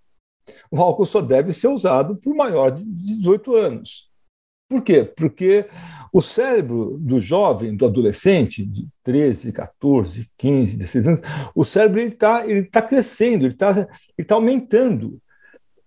o 0.71 0.81
álcool 0.81 1.05
só 1.05 1.21
deve 1.21 1.53
ser 1.53 1.67
usado 1.67 2.15
por 2.15 2.35
maior 2.35 2.71
de 2.71 2.83
18 2.83 3.55
anos. 3.55 4.09
Por 4.69 4.83
quê? 4.83 5.03
Porque 5.03 5.65
o 6.13 6.21
cérebro 6.21 6.97
do 6.99 7.19
jovem, 7.19 7.75
do 7.75 7.85
adolescente, 7.85 8.65
de 8.65 8.87
13, 9.03 9.51
14, 9.51 10.29
15, 10.37 10.77
16 10.77 11.07
anos, 11.07 11.21
o 11.55 11.65
cérebro 11.65 12.01
está 12.01 12.45
ele 12.45 12.63
tá 12.63 12.81
crescendo, 12.81 13.45
ele 13.45 13.53
está 13.53 13.87
ele 14.17 14.27
tá 14.27 14.35
aumentando. 14.35 15.19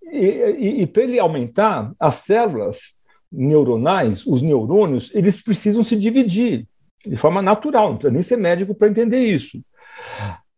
E, 0.03 0.27
e, 0.59 0.81
e 0.81 0.87
para 0.87 1.03
ele 1.03 1.19
aumentar, 1.19 1.93
as 1.97 2.15
células 2.15 2.99
neuronais, 3.31 4.25
os 4.27 4.41
neurônios, 4.41 5.13
eles 5.15 5.41
precisam 5.41 5.83
se 5.83 5.95
dividir 5.95 6.67
de 7.05 7.17
forma 7.17 7.41
natural, 7.41 7.89
não 7.89 7.97
precisa 7.97 8.13
nem 8.13 8.23
ser 8.23 8.37
médico 8.37 8.75
para 8.75 8.87
entender 8.87 9.25
isso. 9.25 9.61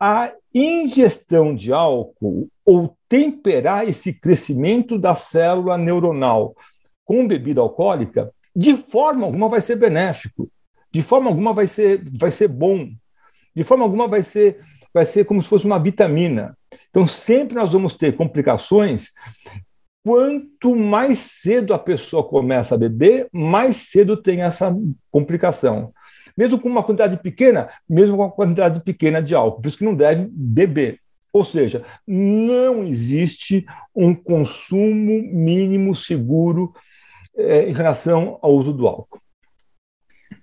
A 0.08 0.32
ingestão 0.54 1.56
de 1.56 1.74
álcool 1.74 2.48
ou 2.64 2.96
temperar 3.10 3.90
esse 3.90 4.14
crescimento 4.14 5.00
da 5.00 5.16
célula 5.16 5.80
neuronal 5.80 6.56
com 7.04 7.28
bebida 7.28 7.60
alcoólica, 7.60 8.32
de 8.56 8.78
forma 8.78 9.26
alguma 9.26 9.50
vai 9.50 9.62
ser 9.62 9.78
benéfico, 9.78 10.48
de 10.92 11.02
forma 11.02 11.32
alguma 11.32 11.56
vai 11.56 11.66
ser, 11.66 12.04
vai 12.20 12.30
ser 12.30 12.50
bom, 12.50 12.88
de 13.56 13.64
forma 13.64 13.84
alguma 13.84 14.08
vai 14.08 14.22
ser, 14.22 14.64
vai 14.94 15.08
ser 15.08 15.26
como 15.26 15.42
se 15.42 15.50
fosse 15.50 15.66
uma 15.66 15.80
vitamina. 15.80 16.56
Então, 16.92 17.08
sempre 17.08 17.56
nós 17.56 17.74
vamos 17.74 17.96
ter 17.96 18.16
complicações 18.16 19.12
quanto 20.04 20.76
mais 20.76 21.18
cedo 21.18 21.74
a 21.74 21.80
pessoa 21.80 22.24
começa 22.24 22.76
a 22.76 22.78
beber, 22.78 23.28
mais 23.34 23.78
cedo 23.78 24.16
tem 24.16 24.44
essa 24.44 24.72
complicação. 25.10 25.92
Mesmo 26.38 26.60
com 26.60 26.68
uma 26.68 26.84
quantidade 26.84 27.18
pequena, 27.18 27.70
mesmo 27.88 28.18
com 28.18 28.24
uma 28.24 28.32
quantidade 28.32 28.82
pequena 28.82 29.22
de 29.22 29.34
álcool, 29.34 29.62
por 29.62 29.68
isso 29.70 29.78
que 29.78 29.86
não 29.86 29.96
deve 29.96 30.28
beber. 30.30 31.00
Ou 31.32 31.44
seja, 31.44 31.84
não 32.08 32.84
existe 32.84 33.66
um 33.94 34.14
consumo 34.14 35.22
mínimo 35.22 35.94
seguro 35.94 36.74
é, 37.38 37.70
em 37.70 37.74
relação 37.74 38.40
ao 38.42 38.54
uso 38.54 38.72
do 38.72 38.88
álcool. 38.88 39.20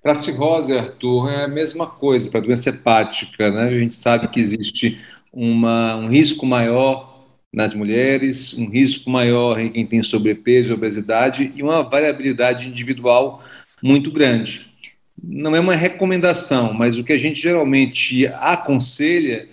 Para 0.02 0.12
a 0.12 0.16
cirrose, 0.16 0.76
Arthur, 0.76 1.30
é 1.30 1.44
a 1.44 1.48
mesma 1.48 1.86
coisa, 1.86 2.30
para 2.30 2.40
a 2.40 2.42
doença 2.42 2.70
hepática, 2.70 3.50
né? 3.50 3.68
A 3.68 3.78
gente 3.78 3.94
sabe 3.94 4.28
que 4.28 4.40
existe 4.40 4.98
uma, 5.32 5.96
um 5.96 6.08
risco 6.08 6.44
maior 6.44 7.26
nas 7.52 7.74
mulheres, 7.74 8.52
um 8.54 8.68
risco 8.68 9.08
maior 9.10 9.60
em 9.60 9.70
quem 9.70 9.86
tem 9.86 10.02
sobrepeso 10.02 10.74
obesidade 10.74 11.52
e 11.54 11.62
uma 11.62 11.82
variabilidade 11.82 12.66
individual 12.66 13.42
muito 13.82 14.10
grande. 14.10 14.71
Não 15.20 15.54
é 15.56 15.60
uma 15.60 15.74
recomendação, 15.74 16.72
mas 16.72 16.96
o 16.96 17.04
que 17.04 17.12
a 17.12 17.18
gente 17.18 17.40
geralmente 17.40 18.26
aconselha, 18.26 19.48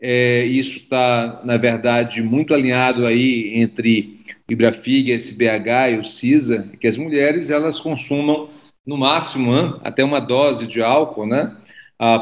é, 0.00 0.44
isso 0.44 0.78
está, 0.78 1.40
na 1.44 1.56
verdade, 1.56 2.22
muito 2.22 2.54
alinhado 2.54 3.06
aí 3.06 3.52
entre 3.54 4.20
Ibrafig, 4.48 5.12
SBH 5.12 5.92
e 5.92 5.98
o 5.98 6.04
CISA, 6.04 6.68
que 6.80 6.86
as 6.86 6.96
mulheres 6.96 7.50
elas 7.50 7.80
consumam 7.80 8.50
no 8.84 8.96
máximo 8.96 9.80
até 9.82 10.04
uma 10.04 10.20
dose 10.20 10.66
de 10.66 10.82
álcool 10.82 11.26
né, 11.26 11.56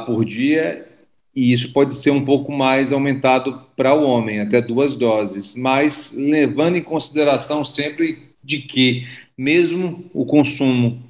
por 0.07 0.25
dia 0.25 0.87
e 1.35 1.53
isso 1.53 1.73
pode 1.73 1.95
ser 1.95 2.11
um 2.11 2.25
pouco 2.25 2.53
mais 2.53 2.93
aumentado 2.93 3.63
para 3.77 3.95
o 3.95 4.03
homem, 4.03 4.41
até 4.41 4.61
duas 4.61 4.95
doses, 4.95 5.55
mas 5.55 6.13
levando 6.17 6.77
em 6.77 6.83
consideração 6.83 7.65
sempre 7.65 8.31
de 8.43 8.59
que, 8.59 9.07
mesmo 9.39 10.05
o 10.13 10.27
consumo 10.27 11.03
ah, 11.03 11.10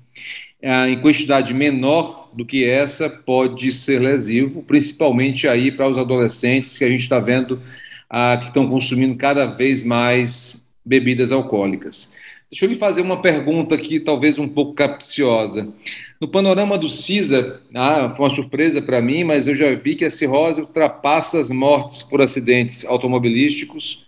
em 0.63 1.01
quantidade 1.01 1.55
menor 1.55 2.31
do 2.33 2.45
que 2.45 2.65
essa, 2.65 3.09
pode 3.09 3.73
ser 3.73 4.01
lesivo, 4.01 4.63
principalmente 4.63 5.49
aí 5.49 5.73
para 5.73 5.89
os 5.89 5.99
adolescentes 5.99 6.79
que 6.79 6.85
a 6.85 6.89
gente 6.89 7.03
está 7.03 7.19
vendo 7.19 7.61
ah, 8.09 8.37
que 8.37 8.49
estão 8.49 8.69
consumindo 8.69 9.17
cada 9.17 9.47
vez 9.47 9.85
mais 9.85 10.71
bebidas 10.85 11.31
alcoólicas. 11.33 12.13
Deixa 12.51 12.65
eu 12.65 12.69
lhe 12.69 12.75
fazer 12.75 13.01
uma 13.01 13.23
pergunta 13.23 13.77
aqui, 13.77 14.01
talvez 14.01 14.37
um 14.39 14.49
pouco 14.49 14.75
capciosa. 14.75 15.73
No 16.21 16.27
panorama 16.27 16.77
do 16.77 16.89
CISA, 16.89 17.63
ah, 17.75 18.11
foi 18.11 18.27
uma 18.27 18.35
surpresa 18.35 18.83
para 18.83 19.01
mim, 19.01 19.23
mas 19.23 19.47
eu 19.47 19.55
já 19.55 19.73
vi 19.75 19.95
que 19.95 20.05
a 20.05 20.11
cirrose 20.11 20.61
ultrapassa 20.61 21.39
as 21.39 21.51
mortes 21.51 22.03
por 22.03 22.21
acidentes 22.21 22.85
automobilísticos 22.85 24.05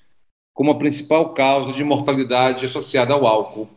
como 0.52 0.72
a 0.72 0.78
principal 0.78 1.32
causa 1.32 1.72
de 1.72 1.84
mortalidade 1.84 2.66
associada 2.66 3.14
ao 3.14 3.26
álcool. 3.26 3.68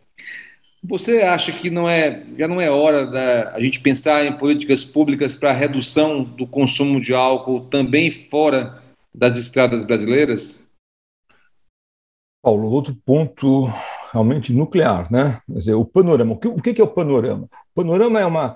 Você 0.87 1.21
acha 1.21 1.51
que 1.51 1.69
não 1.69 1.89
é, 1.89 2.23
já 2.37 2.47
não 2.47 2.61
é 2.61 2.69
hora 2.69 3.05
da 3.05 3.51
a 3.51 3.59
gente 3.59 3.79
pensar 3.79 4.25
em 4.25 4.37
políticas 4.37 4.83
públicas 4.83 5.35
para 5.35 5.51
redução 5.51 6.23
do 6.23 6.45
consumo 6.45 7.01
de 7.01 7.13
álcool 7.13 7.61
também 7.61 8.11
fora 8.11 8.83
das 9.13 9.37
estradas 9.37 9.81
brasileiras? 9.81 10.63
Paulo, 12.43 12.69
outro 12.69 12.95
ponto 13.03 13.67
realmente 14.11 14.53
nuclear, 14.53 15.11
né? 15.11 15.41
Quer 15.47 15.59
dizer, 15.59 15.73
o 15.73 15.83
panorama. 15.83 16.33
O 16.33 16.37
que, 16.37 16.47
o 16.47 16.61
que 16.61 16.79
é 16.79 16.83
o 16.83 16.87
panorama? 16.87 17.49
O 17.73 17.81
panorama 17.81 18.19
é 18.19 18.25
uma, 18.25 18.55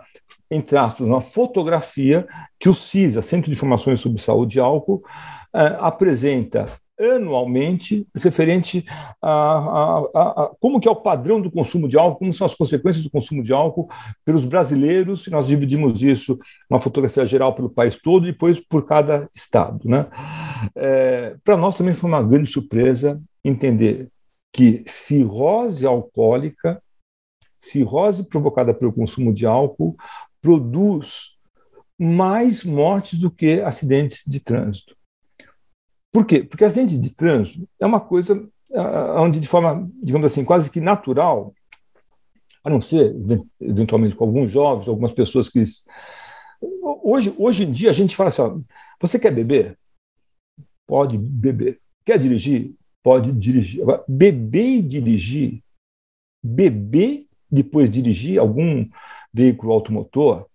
entre 0.51 0.77
aspas, 0.77 1.07
uma 1.07 1.21
fotografia 1.21 2.27
que 2.59 2.69
o 2.69 2.75
CISA, 2.75 3.23
Centro 3.23 3.51
de 3.51 3.57
Informações 3.57 3.99
sobre 3.99 4.21
Saúde 4.21 4.57
e 4.57 4.61
Álcool, 4.61 5.03
eh, 5.53 5.77
apresenta 5.79 6.69
anualmente 6.99 8.05
referente 8.15 8.85
a, 9.21 9.31
a, 9.31 9.97
a, 10.13 10.43
a, 10.43 10.51
como 10.59 10.79
que 10.79 10.87
é 10.87 10.91
o 10.91 10.95
padrão 10.95 11.39
do 11.39 11.49
consumo 11.49 11.87
de 11.87 11.97
álcool, 11.97 12.19
como 12.19 12.33
são 12.33 12.45
as 12.45 12.55
consequências 12.55 13.03
do 13.03 13.09
consumo 13.09 13.43
de 13.43 13.53
álcool 13.53 13.89
pelos 14.25 14.45
brasileiros, 14.45 15.25
e 15.25 15.31
nós 15.31 15.47
dividimos 15.47 16.01
isso, 16.01 16.37
uma 16.69 16.79
fotografia 16.79 17.25
geral 17.25 17.55
pelo 17.55 17.69
país 17.69 17.97
todo 17.97 18.27
e 18.27 18.31
depois 18.31 18.59
por 18.59 18.85
cada 18.85 19.29
estado. 19.33 19.87
Né? 19.87 20.05
É, 20.75 21.35
Para 21.43 21.55
nós 21.55 21.77
também 21.77 21.95
foi 21.95 22.09
uma 22.09 22.21
grande 22.21 22.51
surpresa 22.51 23.21
entender 23.43 24.09
que 24.51 24.83
cirrose 24.85 25.85
alcoólica, 25.85 26.81
cirrose 27.57 28.23
provocada 28.23 28.73
pelo 28.73 28.91
consumo 28.91 29.33
de 29.33 29.45
álcool, 29.45 29.95
produz 30.41 31.37
mais 31.97 32.63
mortes 32.63 33.19
do 33.19 33.29
que 33.29 33.61
acidentes 33.61 34.23
de 34.25 34.39
trânsito. 34.39 34.98
Por 36.11 36.25
quê? 36.25 36.43
Porque 36.43 36.65
acidente 36.65 36.97
de 36.97 37.13
trânsito 37.13 37.67
é 37.79 37.85
uma 37.85 37.99
coisa 37.99 38.47
onde, 39.17 39.39
de 39.39 39.47
forma, 39.47 39.89
digamos 40.01 40.27
assim, 40.31 40.45
quase 40.45 40.69
que 40.69 40.79
natural, 40.79 41.53
a 42.63 42.69
não 42.69 42.81
ser, 42.81 43.15
eventualmente, 43.59 44.15
com 44.15 44.25
alguns 44.25 44.51
jovens, 44.51 44.87
algumas 44.87 45.13
pessoas 45.13 45.49
que. 45.49 45.63
Hoje, 47.03 47.33
hoje 47.37 47.63
em 47.63 47.71
dia, 47.71 47.89
a 47.89 47.93
gente 47.93 48.15
fala 48.15 48.29
assim: 48.29 48.41
ó, 48.41 48.59
você 48.99 49.17
quer 49.17 49.31
beber? 49.31 49.77
Pode 50.85 51.17
beber. 51.17 51.79
Quer 52.05 52.19
dirigir? 52.19 52.75
pode 53.03 53.31
dirigir. 53.31 53.81
Agora, 53.81 54.03
beber 54.07 54.77
e 54.77 54.81
dirigir, 54.81 55.63
beber 56.43 57.25
depois 57.49 57.89
dirigir 57.89 58.39
algum 58.39 58.87
veículo 59.33 59.73
automotor, 59.73 60.47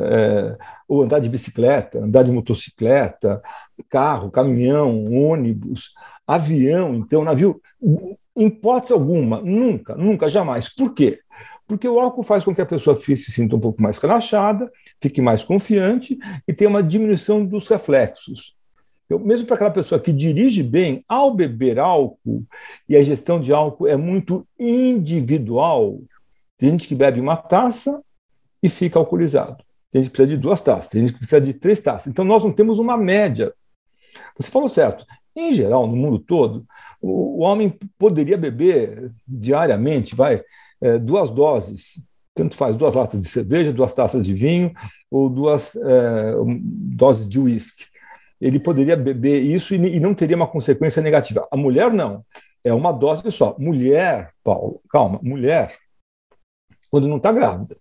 é, 0.00 0.56
ou 0.88 1.02
andar 1.02 1.20
de 1.20 1.28
bicicleta, 1.28 1.98
andar 1.98 2.22
de 2.22 2.32
motocicleta, 2.32 3.42
carro, 3.88 4.30
caminhão, 4.30 5.04
ônibus, 5.12 5.94
avião, 6.26 6.94
então, 6.94 7.24
navio, 7.24 7.60
em 8.36 8.46
hipótese 8.46 8.92
alguma, 8.92 9.40
nunca, 9.40 9.94
nunca, 9.94 10.28
jamais. 10.28 10.68
Por 10.68 10.94
quê? 10.94 11.20
Porque 11.66 11.88
o 11.88 12.00
álcool 12.00 12.22
faz 12.22 12.42
com 12.42 12.54
que 12.54 12.60
a 12.60 12.66
pessoa 12.66 12.96
se 12.96 13.16
sinta 13.16 13.54
um 13.54 13.60
pouco 13.60 13.80
mais 13.80 13.98
relaxada, 13.98 14.70
fique 15.00 15.20
mais 15.20 15.44
confiante 15.44 16.18
e 16.46 16.52
tenha 16.52 16.70
uma 16.70 16.82
diminuição 16.82 17.44
dos 17.44 17.68
reflexos. 17.68 18.56
Então, 19.06 19.18
mesmo 19.18 19.46
para 19.46 19.56
aquela 19.56 19.70
pessoa 19.70 20.00
que 20.00 20.12
dirige 20.12 20.62
bem, 20.62 21.04
ao 21.08 21.34
beber 21.34 21.80
álcool, 21.80 22.44
e 22.88 22.96
a 22.96 23.02
ingestão 23.02 23.40
de 23.40 23.52
álcool 23.52 23.88
é 23.88 23.96
muito 23.96 24.46
individual, 24.58 26.00
tem 26.56 26.70
gente 26.70 26.86
que 26.86 26.94
bebe 26.94 27.18
uma 27.18 27.36
taça 27.36 28.02
e 28.62 28.68
fica 28.68 28.98
alcoolizado. 28.98 29.64
Tem 29.90 30.02
gente 30.02 30.12
precisa 30.12 30.36
de 30.36 30.40
duas 30.40 30.60
taças, 30.60 30.88
tem 30.88 31.02
gente 31.02 31.12
que 31.14 31.18
precisa 31.18 31.40
de 31.40 31.52
três 31.52 31.80
taças. 31.80 32.06
Então, 32.06 32.24
nós 32.24 32.44
não 32.44 32.52
temos 32.52 32.78
uma 32.78 32.96
média. 32.96 33.52
Você 34.36 34.50
falou 34.50 34.68
certo. 34.68 35.04
em 35.34 35.52
geral, 35.52 35.86
no 35.86 35.96
mundo 35.96 36.18
todo, 36.18 36.64
o, 37.00 37.40
homem 37.40 37.76
poderia 37.98 38.36
beber 38.36 39.12
diariamente, 39.26 40.14
vai, 40.14 40.42
é, 40.80 40.98
duas 40.98 41.30
doses, 41.30 42.02
tanto 42.34 42.56
faz 42.56 42.76
duas 42.76 42.94
latas 42.94 43.20
de 43.20 43.28
cerveja, 43.28 43.72
duas 43.72 43.92
taças 43.92 44.24
de 44.24 44.34
vinho 44.34 44.72
ou 45.10 45.28
duas 45.28 45.74
é, 45.76 46.34
doses 46.96 47.28
de 47.28 47.38
uísque. 47.38 47.86
Ele 48.40 48.60
poderia 48.60 48.96
beber 48.96 49.40
isso 49.42 49.74
e, 49.74 49.96
e 49.96 50.00
não 50.00 50.14
teria 50.14 50.36
uma 50.36 50.46
consequência 50.46 51.02
negativa. 51.02 51.46
A 51.50 51.56
mulher 51.56 51.92
não. 51.92 52.24
É 52.62 52.72
uma 52.72 52.92
dose 52.92 53.30
só. 53.30 53.56
Mulher, 53.58 54.32
Paulo, 54.44 54.80
calma, 54.88 55.18
mulher, 55.22 55.76
quando 56.90 57.08
não 57.08 57.16
está 57.16 57.32
grávida. 57.32 57.76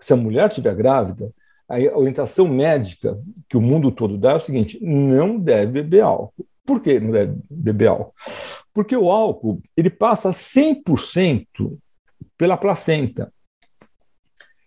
Se 0.00 0.12
a 0.12 0.16
mulher 0.16 0.48
estiver 0.48 0.74
grávida, 0.74 1.32
a 1.68 1.76
orientação 1.96 2.46
médica 2.46 3.18
que 3.48 3.56
o 3.56 3.60
mundo 3.60 3.90
todo 3.90 4.18
dá 4.18 4.32
é 4.32 4.36
o 4.36 4.40
seguinte: 4.40 4.78
não 4.82 5.38
deve 5.38 5.72
beber 5.72 6.02
álcool. 6.02 6.46
Por 6.64 6.80
que 6.80 6.98
não 6.98 7.10
deve 7.10 7.34
beber 7.50 7.88
álcool? 7.88 8.14
Porque 8.72 8.96
o 8.96 9.10
álcool 9.10 9.62
ele 9.76 9.90
passa 9.90 10.30
100% 10.30 11.44
pela 12.36 12.56
placenta. 12.56 13.32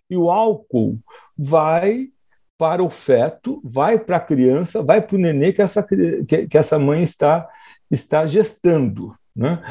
E 0.08 0.16
o 0.16 0.30
álcool 0.30 0.98
vai 1.36 2.08
para 2.56 2.82
o 2.82 2.90
feto, 2.90 3.60
vai 3.62 3.98
para 3.98 4.16
a 4.16 4.20
criança, 4.20 4.82
vai 4.82 5.00
para 5.00 5.14
o 5.14 5.18
nenê 5.18 5.52
que 5.52 5.62
essa, 5.62 5.82
que, 5.82 6.48
que 6.48 6.58
essa 6.58 6.78
mãe 6.78 7.02
está, 7.02 7.48
está 7.90 8.26
gestando. 8.26 9.14
Né? 9.36 9.62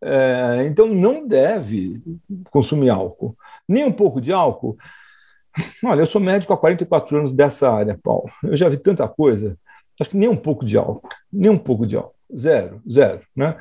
É, 0.00 0.64
então, 0.66 0.88
não 0.88 1.26
deve 1.26 2.02
consumir 2.50 2.90
álcool. 2.90 3.36
Nem 3.68 3.84
um 3.84 3.92
pouco 3.92 4.20
de 4.20 4.32
álcool. 4.32 4.76
Olha, 5.84 6.00
eu 6.00 6.06
sou 6.06 6.20
médico 6.20 6.52
há 6.52 6.56
44 6.56 7.16
anos 7.16 7.32
dessa 7.32 7.70
área, 7.70 7.98
Paulo. 8.02 8.30
Eu 8.42 8.56
já 8.56 8.68
vi 8.68 8.76
tanta 8.76 9.06
coisa. 9.08 9.56
Acho 10.00 10.10
que 10.10 10.16
nem 10.16 10.28
um 10.28 10.36
pouco 10.36 10.64
de 10.64 10.76
álcool. 10.76 11.08
Nem 11.32 11.50
um 11.50 11.58
pouco 11.58 11.86
de 11.86 11.96
álcool. 11.96 12.14
Zero, 12.34 12.80
zero. 12.90 13.20
Né? 13.36 13.56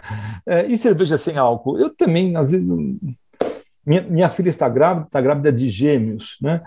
É, 0.45 0.65
e 0.65 0.77
cerveja 0.77 1.17
sem 1.17 1.37
álcool? 1.37 1.77
Eu 1.77 1.89
também, 1.89 2.35
às 2.35 2.51
vezes. 2.51 2.69
Minha, 3.85 4.01
minha 4.03 4.29
filha 4.29 4.49
está 4.49 4.69
grávida, 4.69 5.07
está 5.07 5.19
grávida 5.19 5.51
de 5.51 5.69
gêmeos. 5.69 6.37
Né? 6.41 6.61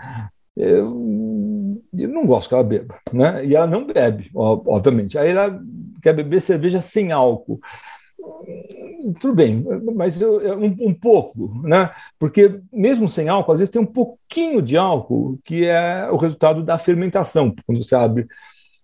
Eu, 0.56 1.80
eu 1.96 2.08
não 2.08 2.26
gosto 2.26 2.48
que 2.48 2.54
ela 2.54 2.64
beba. 2.64 2.98
Né? 3.12 3.46
E 3.46 3.56
ela 3.56 3.66
não 3.66 3.86
bebe, 3.86 4.30
obviamente. 4.34 5.16
Aí 5.16 5.30
ela 5.30 5.60
quer 6.02 6.12
beber 6.12 6.42
cerveja 6.42 6.80
sem 6.80 7.12
álcool 7.12 7.60
tudo 9.12 9.34
bem, 9.34 9.64
mas 9.94 10.20
eu, 10.20 10.58
um, 10.58 10.88
um, 10.88 10.94
pouco, 10.94 11.60
né? 11.62 11.90
Porque 12.18 12.60
mesmo 12.72 13.08
sem 13.08 13.28
álcool, 13.28 13.52
às 13.52 13.58
vezes 13.58 13.72
tem 13.72 13.82
um 13.82 13.86
pouquinho 13.86 14.62
de 14.62 14.76
álcool 14.76 15.38
que 15.44 15.66
é 15.66 16.08
o 16.10 16.16
resultado 16.16 16.62
da 16.62 16.78
fermentação. 16.78 17.54
Quando 17.66 17.82
você 17.82 17.94
abre 17.94 18.26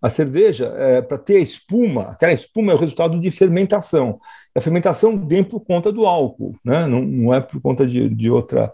a 0.03 0.09
cerveja, 0.11 0.75
é, 0.77 1.03
para 1.03 1.19
ter 1.19 1.37
a 1.37 1.41
espuma, 1.41 2.11
aquela 2.11 2.33
espuma 2.33 2.73
é 2.73 2.75
o 2.75 2.79
resultado 2.79 3.21
de 3.21 3.31
fermentação. 3.31 4.19
A 4.57 4.61
fermentação 4.61 5.27
vem 5.27 5.45
por 5.45 5.61
conta 5.61 5.93
do 5.93 6.07
álcool, 6.07 6.57
né? 6.65 6.87
Não, 6.87 7.03
não 7.03 7.35
é 7.35 7.41
por 7.41 7.61
conta 7.61 7.87
de, 7.87 8.09
de 8.09 8.31
outra 8.31 8.73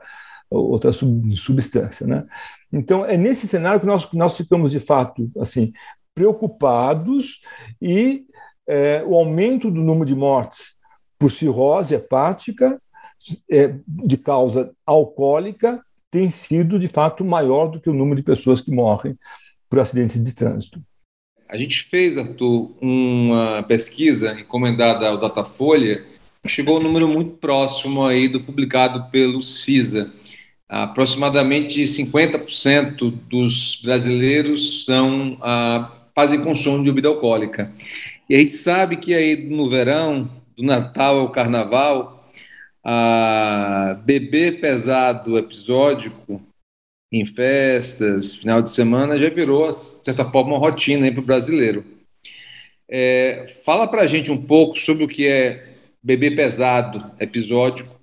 outra 0.48 0.92
substância, 0.92 2.06
né? 2.06 2.24
Então 2.72 3.04
é 3.04 3.16
nesse 3.16 3.48
cenário 3.48 3.80
que 3.80 3.86
nós 3.86 4.10
nós 4.12 4.36
ficamos 4.36 4.70
de 4.70 4.80
fato 4.80 5.28
assim 5.40 5.72
preocupados 6.14 7.42
e 7.82 8.24
é, 8.66 9.02
o 9.04 9.14
aumento 9.14 9.70
do 9.70 9.82
número 9.82 10.06
de 10.06 10.14
mortes 10.14 10.75
por 11.18 11.30
cirrose 11.30 11.94
hepática 11.94 12.80
é, 13.50 13.74
de 13.86 14.16
causa 14.16 14.72
alcoólica 14.84 15.82
tem 16.10 16.30
sido, 16.30 16.78
de 16.78 16.88
fato, 16.88 17.24
maior 17.24 17.66
do 17.66 17.80
que 17.80 17.90
o 17.90 17.94
número 17.94 18.16
de 18.16 18.22
pessoas 18.22 18.60
que 18.60 18.70
morrem 18.70 19.18
por 19.68 19.80
acidentes 19.80 20.22
de 20.22 20.34
trânsito. 20.34 20.80
A 21.48 21.56
gente 21.56 21.84
fez, 21.84 22.18
Arthur, 22.18 22.76
uma 22.80 23.62
pesquisa 23.64 24.38
encomendada 24.40 25.08
ao 25.08 25.18
Datafolha, 25.18 26.04
chegou 26.46 26.78
um 26.78 26.82
número 26.82 27.08
muito 27.08 27.36
próximo 27.36 28.04
aí 28.04 28.28
do 28.28 28.40
publicado 28.40 29.10
pelo 29.10 29.42
CISA. 29.42 30.12
Aproximadamente 30.68 31.82
50% 31.82 33.12
dos 33.28 33.80
brasileiros 33.82 34.84
são, 34.84 35.38
ah, 35.40 35.92
fazem 36.14 36.42
consumo 36.42 36.78
de 36.78 36.84
bebida 36.84 37.08
alcoólica. 37.08 37.72
E 38.28 38.34
a 38.34 38.38
gente 38.38 38.52
sabe 38.52 38.96
que 38.96 39.14
aí 39.14 39.48
no 39.48 39.70
verão, 39.70 40.28
do 40.56 40.62
Natal 40.62 41.20
ao 41.20 41.30
Carnaval, 41.30 42.30
a 42.82 44.00
beber 44.04 44.60
pesado 44.60 45.36
episódico 45.36 46.40
em 47.12 47.24
festas, 47.26 48.34
final 48.34 48.62
de 48.62 48.70
semana, 48.70 49.18
já 49.18 49.28
virou, 49.28 49.68
de 49.68 49.76
certa 49.76 50.24
forma, 50.24 50.54
uma 50.54 50.58
rotina 50.58 51.10
para 51.10 51.20
o 51.20 51.24
brasileiro. 51.24 51.84
É, 52.88 53.54
fala 53.64 53.88
para 53.88 54.02
a 54.02 54.06
gente 54.06 54.30
um 54.30 54.40
pouco 54.40 54.78
sobre 54.78 55.04
o 55.04 55.08
que 55.08 55.26
é 55.26 55.74
beber 56.02 56.36
pesado 56.36 57.10
episódico 57.18 57.96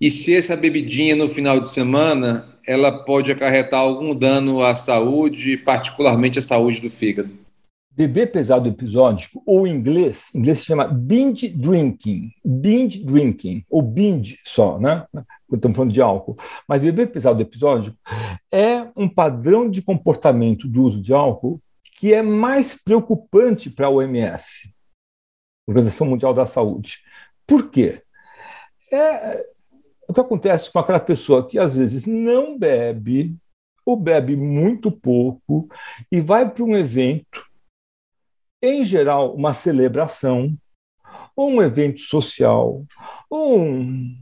e 0.00 0.10
se 0.10 0.34
essa 0.34 0.56
bebidinha 0.56 1.16
no 1.16 1.28
final 1.28 1.58
de 1.58 1.68
semana 1.68 2.56
ela 2.64 3.04
pode 3.04 3.32
acarretar 3.32 3.80
algum 3.80 4.14
dano 4.14 4.62
à 4.62 4.76
saúde, 4.76 5.56
particularmente 5.56 6.38
à 6.38 6.42
saúde 6.42 6.80
do 6.80 6.90
fígado. 6.90 7.30
Beber 7.98 8.30
pesado 8.30 8.68
episódico, 8.68 9.42
ou 9.44 9.66
em 9.66 9.74
inglês, 9.74 10.32
em 10.32 10.38
inglês 10.38 10.60
se 10.60 10.66
chama 10.66 10.86
binge 10.86 11.48
drinking, 11.48 12.30
binge 12.44 13.04
drinking, 13.04 13.64
ou 13.68 13.82
binge 13.82 14.38
só, 14.44 14.78
né? 14.78 15.04
Estamos 15.52 15.76
falando 15.76 15.92
de 15.92 16.00
álcool. 16.00 16.36
Mas 16.68 16.80
beber 16.80 17.10
pesado 17.10 17.42
episódico 17.42 17.98
é 18.52 18.88
um 18.94 19.08
padrão 19.08 19.68
de 19.68 19.82
comportamento 19.82 20.68
do 20.68 20.84
uso 20.84 21.02
de 21.02 21.12
álcool 21.12 21.60
que 21.96 22.14
é 22.14 22.22
mais 22.22 22.80
preocupante 22.80 23.68
para 23.68 23.88
a 23.88 23.90
OMS, 23.90 24.72
Organização 25.66 26.06
Mundial 26.06 26.32
da 26.32 26.46
Saúde. 26.46 26.98
Por 27.44 27.68
quê? 27.68 28.00
É 28.92 29.44
o 30.08 30.14
que 30.14 30.20
acontece 30.20 30.70
com 30.70 30.78
aquela 30.78 31.00
pessoa 31.00 31.48
que 31.48 31.58
às 31.58 31.76
vezes 31.76 32.06
não 32.06 32.56
bebe, 32.56 33.34
ou 33.84 33.96
bebe 33.96 34.36
muito 34.36 34.92
pouco, 34.92 35.68
e 36.12 36.20
vai 36.20 36.48
para 36.48 36.62
um 36.62 36.76
evento 36.76 37.47
em 38.62 38.84
geral, 38.84 39.34
uma 39.34 39.52
celebração, 39.52 40.56
ou 41.34 41.50
um 41.50 41.62
evento 41.62 42.00
social, 42.00 42.84
ou 43.30 43.60
um, 43.60 44.16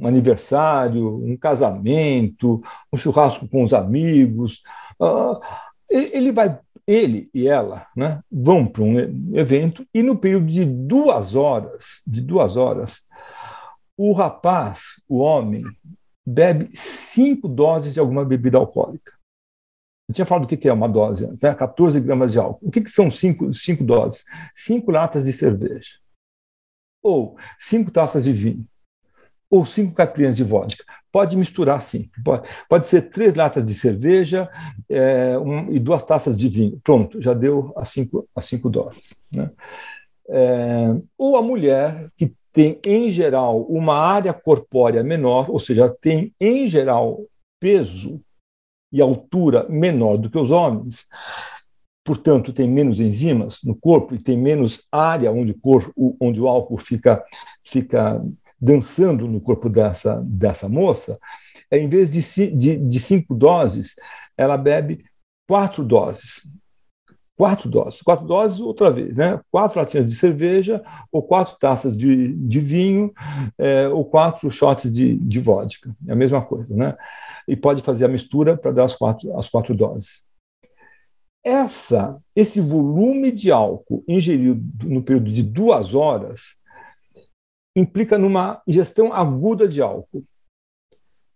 um 0.00 0.06
aniversário, 0.06 1.24
um 1.24 1.36
casamento, 1.36 2.60
um 2.92 2.96
churrasco 2.96 3.48
com 3.48 3.62
os 3.62 3.72
amigos. 3.72 4.62
Uh, 5.00 5.38
ele 5.88 6.32
vai, 6.32 6.58
ele 6.86 7.30
e 7.32 7.46
ela, 7.46 7.86
né, 7.96 8.20
vão 8.30 8.66
para 8.66 8.82
um 8.82 8.98
evento 9.34 9.86
e 9.94 10.02
no 10.02 10.18
período 10.18 10.46
de 10.46 10.64
duas 10.64 11.34
horas, 11.34 12.02
de 12.06 12.20
duas 12.20 12.56
horas, 12.56 13.08
o 13.96 14.12
rapaz, 14.12 15.02
o 15.08 15.18
homem, 15.18 15.62
bebe 16.26 16.68
cinco 16.72 17.46
doses 17.46 17.94
de 17.94 18.00
alguma 18.00 18.24
bebida 18.24 18.58
alcoólica. 18.58 19.19
Eu 20.10 20.12
tinha 20.12 20.26
falado 20.26 20.44
do 20.44 20.56
que 20.56 20.68
é 20.68 20.72
uma 20.72 20.88
dose 20.88 21.24
né? 21.40 21.54
14 21.54 22.00
gramas 22.00 22.32
de 22.32 22.38
álcool. 22.40 22.66
O 22.66 22.70
que, 22.70 22.88
são 22.88 23.08
cinco, 23.08 23.52
cinco 23.54 23.84
doses? 23.84 24.24
Cinco 24.56 24.90
latas 24.90 25.24
de 25.24 25.32
cerveja. 25.32 25.98
Ou 27.00 27.36
cinco 27.60 27.92
taças 27.92 28.24
de 28.24 28.32
vinho. 28.32 28.66
Ou 29.48 29.64
cinco 29.64 29.94
caipirinhas 29.94 30.36
de 30.36 30.42
vodka. 30.42 30.82
Pode 31.12 31.36
misturar 31.36 31.80
sim. 31.80 32.10
Pode, 32.24 32.48
pode 32.68 32.88
ser 32.88 33.02
três 33.02 33.36
latas 33.36 33.64
de 33.64 33.72
cerveja 33.72 34.50
é, 34.88 35.38
um, 35.38 35.70
e 35.70 35.78
duas 35.78 36.02
taças 36.02 36.36
de 36.36 36.48
vinho. 36.48 36.80
Pronto, 36.82 37.22
já 37.22 37.32
deu 37.32 37.72
as 37.76 37.90
cinco, 37.90 38.28
as 38.34 38.44
cinco 38.46 38.68
doses. 38.68 39.14
Né? 39.30 39.48
É, 40.28 40.88
ou 41.16 41.36
a 41.36 41.42
mulher 41.42 42.10
que 42.16 42.34
tem, 42.52 42.80
em 42.84 43.08
geral, 43.10 43.62
uma 43.62 43.96
área 43.96 44.32
corpórea 44.32 45.04
menor, 45.04 45.48
ou 45.48 45.60
seja, 45.60 45.88
tem, 45.88 46.34
em 46.40 46.66
geral, 46.66 47.20
peso 47.60 48.20
e 48.92 49.00
altura 49.00 49.66
menor 49.68 50.16
do 50.16 50.30
que 50.30 50.38
os 50.38 50.50
homens, 50.50 51.06
portanto, 52.04 52.52
tem 52.52 52.68
menos 52.68 52.98
enzimas 52.98 53.60
no 53.64 53.74
corpo 53.74 54.14
e 54.14 54.18
tem 54.18 54.36
menos 54.36 54.82
área 54.90 55.30
onde 55.30 55.52
o, 55.52 55.58
corpo, 55.58 56.16
onde 56.20 56.40
o 56.40 56.48
álcool 56.48 56.78
fica, 56.78 57.24
fica 57.64 58.22
dançando 58.60 59.26
no 59.28 59.40
corpo 59.40 59.68
dessa, 59.68 60.22
dessa 60.24 60.68
moça, 60.68 61.18
em 61.70 61.88
vez 61.88 62.10
de, 62.10 62.50
de, 62.50 62.76
de 62.76 63.00
cinco 63.00 63.34
doses, 63.34 63.94
ela 64.36 64.56
bebe 64.56 65.04
quatro 65.48 65.84
doses. 65.84 66.42
Quatro 67.40 67.70
doses. 67.70 68.02
Quatro 68.02 68.26
doses, 68.26 68.60
outra 68.60 68.90
vez, 68.90 69.16
né? 69.16 69.40
Quatro 69.50 69.80
latinhas 69.80 70.10
de 70.10 70.16
cerveja, 70.16 70.82
ou 71.10 71.22
quatro 71.22 71.56
taças 71.58 71.96
de, 71.96 72.34
de 72.34 72.60
vinho, 72.60 73.12
é, 73.56 73.88
ou 73.88 74.04
quatro 74.04 74.50
shots 74.50 74.92
de, 74.92 75.16
de 75.16 75.40
vodka. 75.40 75.94
É 76.06 76.12
a 76.12 76.16
mesma 76.16 76.44
coisa, 76.44 76.74
né? 76.74 76.96
e 77.50 77.56
pode 77.56 77.82
fazer 77.82 78.04
a 78.04 78.08
mistura 78.08 78.56
para 78.56 78.70
dar 78.70 78.84
as 78.84 78.94
quatro, 78.94 79.36
as 79.36 79.48
quatro 79.48 79.74
doses. 79.74 80.24
Essa, 81.44 82.20
esse 82.36 82.60
volume 82.60 83.32
de 83.32 83.50
álcool 83.50 84.04
ingerido 84.06 84.62
no 84.86 85.02
período 85.02 85.32
de 85.32 85.42
duas 85.42 85.94
horas 85.94 86.60
implica 87.74 88.18
numa 88.18 88.62
ingestão 88.68 89.12
aguda 89.12 89.66
de 89.66 89.80
álcool, 89.80 90.24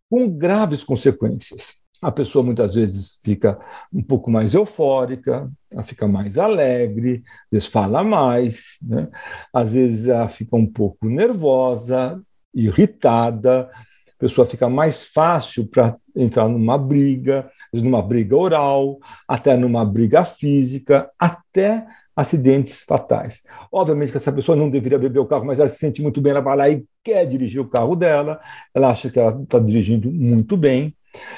com 0.08 0.28
graves 0.28 0.84
consequências. 0.84 1.82
A 2.04 2.12
pessoa 2.12 2.44
muitas 2.44 2.74
vezes 2.74 3.18
fica 3.22 3.58
um 3.90 4.02
pouco 4.02 4.30
mais 4.30 4.52
eufórica, 4.52 5.50
ela 5.70 5.82
fica 5.82 6.06
mais 6.06 6.36
alegre, 6.36 7.22
às 7.46 7.50
vezes 7.50 7.68
fala 7.68 8.04
mais, 8.04 8.76
né? 8.82 9.08
às 9.50 9.72
vezes 9.72 10.08
ela 10.08 10.28
fica 10.28 10.54
um 10.54 10.66
pouco 10.66 11.08
nervosa, 11.08 12.22
irritada, 12.54 13.70
a 13.72 14.18
pessoa 14.18 14.46
fica 14.46 14.68
mais 14.68 15.04
fácil 15.06 15.66
para 15.66 15.96
entrar 16.14 16.46
numa 16.46 16.76
briga, 16.76 17.50
numa 17.72 18.02
briga 18.02 18.36
oral, 18.36 18.98
até 19.26 19.56
numa 19.56 19.82
briga 19.82 20.26
física, 20.26 21.10
até 21.18 21.86
acidentes 22.14 22.82
fatais. 22.82 23.44
Obviamente 23.72 24.10
que 24.10 24.18
essa 24.18 24.30
pessoa 24.30 24.54
não 24.54 24.68
deveria 24.68 24.98
beber 24.98 25.20
o 25.20 25.26
carro, 25.26 25.46
mas 25.46 25.58
ela 25.58 25.70
se 25.70 25.78
sente 25.78 26.02
muito 26.02 26.20
bem, 26.20 26.32
ela 26.32 26.42
vai 26.42 26.56
lá 26.56 26.68
e 26.68 26.84
quer 27.02 27.26
dirigir 27.26 27.62
o 27.62 27.68
carro 27.68 27.96
dela, 27.96 28.40
ela 28.74 28.90
acha 28.90 29.08
que 29.08 29.18
ela 29.18 29.42
está 29.42 29.58
dirigindo 29.58 30.12
muito 30.12 30.54
bem. 30.54 30.94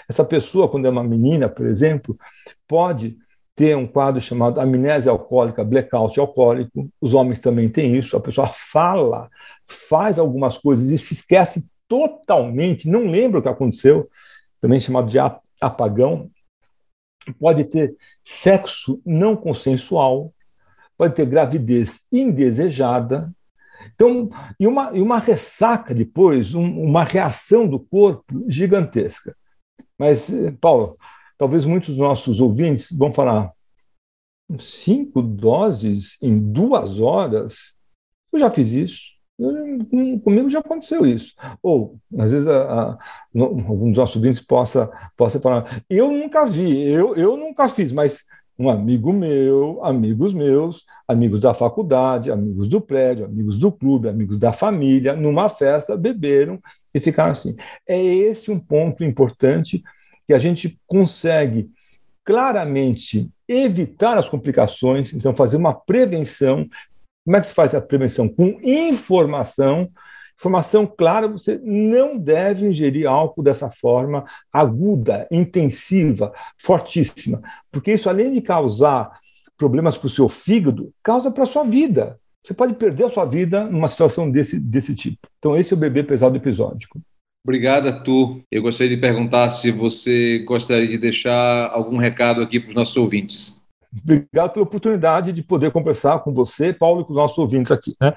Essa 0.08 0.24
pessoa, 0.24 0.68
quando 0.68 0.86
é 0.86 0.90
uma 0.90 1.04
menina, 1.04 1.48
por 1.48 1.66
exemplo, 1.66 2.16
pode 2.66 3.16
ter 3.56 3.74
um 3.74 3.86
quadro 3.86 4.20
chamado 4.20 4.60
amnésia 4.60 5.10
alcoólica, 5.10 5.64
blackout 5.64 6.20
alcoólico. 6.20 6.90
Os 7.00 7.14
homens 7.14 7.40
também 7.40 7.70
têm 7.70 7.96
isso. 7.96 8.14
A 8.14 8.20
pessoa 8.20 8.48
fala, 8.48 9.30
faz 9.66 10.18
algumas 10.18 10.58
coisas 10.58 10.88
e 10.88 10.98
se 10.98 11.14
esquece 11.14 11.68
totalmente, 11.88 12.88
não 12.88 13.06
lembra 13.06 13.38
o 13.38 13.42
que 13.42 13.48
aconteceu, 13.48 14.10
também 14.60 14.78
chamado 14.78 15.08
de 15.08 15.18
apagão. 15.60 16.30
Pode 17.40 17.64
ter 17.64 17.96
sexo 18.22 19.00
não 19.04 19.34
consensual, 19.34 20.32
pode 20.98 21.14
ter 21.14 21.26
gravidez 21.26 22.00
indesejada. 22.12 23.32
Então, 23.94 24.28
e 24.60 24.66
uma, 24.66 24.90
e 24.92 25.00
uma 25.00 25.18
ressaca 25.18 25.94
depois, 25.94 26.54
um, 26.54 26.82
uma 26.82 27.04
reação 27.04 27.66
do 27.66 27.80
corpo 27.80 28.44
gigantesca. 28.46 29.34
Mas, 29.98 30.30
Paulo, 30.60 30.96
talvez 31.38 31.64
muitos 31.64 31.90
dos 31.90 31.98
nossos 31.98 32.40
ouvintes 32.40 32.90
vão 32.92 33.12
falar: 33.12 33.52
cinco 34.58 35.22
doses 35.22 36.16
em 36.20 36.38
duas 36.38 37.00
horas? 37.00 37.76
Eu 38.32 38.38
já 38.38 38.50
fiz 38.50 38.72
isso. 38.72 39.16
Comigo 40.24 40.48
já 40.48 40.60
aconteceu 40.60 41.04
isso. 41.04 41.34
Ou, 41.62 41.98
às 42.18 42.32
vezes, 42.32 42.48
a, 42.48 42.92
a, 42.92 42.98
algum 43.38 43.90
dos 43.90 43.98
nossos 43.98 44.16
ouvintes 44.16 44.40
possa, 44.40 44.90
possa 45.16 45.40
falar: 45.40 45.82
eu 45.88 46.10
nunca 46.10 46.46
vi, 46.46 46.88
eu, 46.88 47.14
eu 47.14 47.36
nunca 47.36 47.68
fiz, 47.68 47.92
mas 47.92 48.24
um 48.58 48.70
amigo 48.70 49.12
meu, 49.12 49.84
amigos 49.84 50.32
meus, 50.32 50.84
amigos 51.06 51.40
da 51.40 51.52
faculdade, 51.52 52.30
amigos 52.30 52.68
do 52.68 52.80
prédio, 52.80 53.26
amigos 53.26 53.58
do 53.58 53.70
clube, 53.70 54.08
amigos 54.08 54.38
da 54.38 54.52
família, 54.52 55.14
numa 55.14 55.48
festa, 55.48 55.96
beberam 55.96 56.58
e 56.94 57.00
ficaram 57.00 57.32
assim. 57.32 57.54
É 57.86 58.02
esse 58.02 58.50
um 58.50 58.58
ponto 58.58 59.04
importante 59.04 59.82
que 60.26 60.32
a 60.32 60.38
gente 60.38 60.78
consegue 60.86 61.70
claramente 62.24 63.30
evitar 63.46 64.18
as 64.18 64.28
complicações, 64.28 65.12
então 65.12 65.34
fazer 65.34 65.56
uma 65.56 65.74
prevenção. 65.74 66.66
Como 67.24 67.36
é 67.36 67.40
que 67.40 67.46
se 67.46 67.54
faz 67.54 67.74
a 67.74 67.80
prevenção? 67.80 68.28
Com 68.28 68.58
informação 68.62 69.90
Informação 70.38 70.86
clara: 70.86 71.28
você 71.28 71.60
não 71.62 72.16
deve 72.16 72.66
ingerir 72.66 73.08
álcool 73.08 73.42
dessa 73.42 73.70
forma 73.70 74.24
aguda, 74.52 75.26
intensiva, 75.30 76.32
fortíssima, 76.58 77.42
porque 77.70 77.92
isso, 77.92 78.08
além 78.08 78.32
de 78.32 78.40
causar 78.40 79.18
problemas 79.56 79.96
para 79.96 80.06
o 80.06 80.10
seu 80.10 80.28
fígado, 80.28 80.92
causa 81.02 81.30
para 81.30 81.44
a 81.44 81.46
sua 81.46 81.64
vida. 81.64 82.18
Você 82.44 82.54
pode 82.54 82.74
perder 82.74 83.06
a 83.06 83.10
sua 83.10 83.24
vida 83.24 83.64
numa 83.64 83.88
situação 83.88 84.30
desse, 84.30 84.60
desse 84.60 84.94
tipo. 84.94 85.18
Então, 85.38 85.56
esse 85.56 85.72
é 85.72 85.76
o 85.76 85.80
bebê 85.80 86.04
pesado 86.04 86.36
episódico. 86.36 87.00
Obrigado, 87.42 87.88
Arthur. 87.88 88.40
Eu 88.50 88.62
gostaria 88.62 88.94
de 88.94 89.00
perguntar 89.00 89.48
se 89.50 89.70
você 89.70 90.40
gostaria 90.40 90.86
de 90.86 90.98
deixar 90.98 91.70
algum 91.70 91.96
recado 91.96 92.42
aqui 92.42 92.60
para 92.60 92.70
os 92.70 92.74
nossos 92.74 92.96
ouvintes. 92.96 93.55
Obrigado 94.02 94.52
pela 94.52 94.64
oportunidade 94.64 95.32
de 95.32 95.42
poder 95.42 95.70
conversar 95.70 96.20
com 96.20 96.32
você, 96.32 96.72
Paulo, 96.72 97.00
e 97.00 97.04
com 97.04 97.10
os 97.10 97.16
nossos 97.16 97.38
ouvintes 97.38 97.72
aqui. 97.72 97.96
Né? 98.00 98.12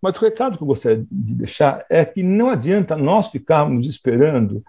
Mas 0.00 0.16
o 0.16 0.24
recado 0.24 0.56
que 0.56 0.62
eu 0.62 0.66
gostaria 0.66 1.04
de 1.10 1.34
deixar 1.34 1.84
é 1.88 2.04
que 2.04 2.22
não 2.22 2.50
adianta 2.50 2.96
nós 2.96 3.30
ficarmos 3.30 3.86
esperando 3.86 4.62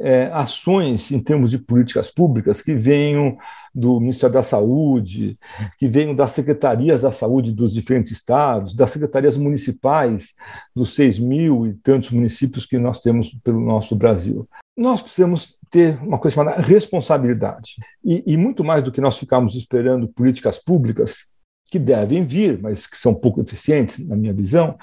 é, 0.00 0.30
ações 0.32 1.10
em 1.10 1.18
termos 1.18 1.50
de 1.50 1.58
políticas 1.58 2.10
públicas 2.10 2.62
que 2.62 2.74
venham 2.74 3.36
do 3.74 4.00
Ministério 4.00 4.34
da 4.34 4.42
Saúde, 4.42 5.38
que 5.78 5.88
venham 5.88 6.14
das 6.14 6.30
secretarias 6.32 7.02
da 7.02 7.12
saúde 7.12 7.52
dos 7.52 7.74
diferentes 7.74 8.12
estados, 8.12 8.74
das 8.74 8.90
secretarias 8.90 9.36
municipais 9.36 10.34
dos 10.74 10.94
seis 10.94 11.18
mil 11.18 11.66
e 11.66 11.74
tantos 11.74 12.10
municípios 12.10 12.64
que 12.64 12.78
nós 12.78 13.00
temos 13.00 13.36
pelo 13.42 13.60
nosso 13.60 13.96
Brasil. 13.96 14.48
Nós 14.76 15.02
precisamos 15.02 15.56
ter 15.70 16.02
uma 16.02 16.18
coisa 16.18 16.36
chamada 16.36 16.60
responsabilidade. 16.62 17.76
E, 18.04 18.22
e, 18.26 18.36
muito 18.36 18.64
mais 18.64 18.82
do 18.82 18.92
que 18.92 19.00
nós 19.00 19.18
ficarmos 19.18 19.54
esperando 19.54 20.08
políticas 20.08 20.58
públicas, 20.58 21.26
que 21.70 21.78
devem 21.78 22.24
vir, 22.24 22.60
mas 22.60 22.86
que 22.86 22.96
são 22.96 23.14
pouco 23.14 23.42
eficientes, 23.42 23.98
na 24.06 24.16
minha 24.16 24.32
visão, 24.32 24.78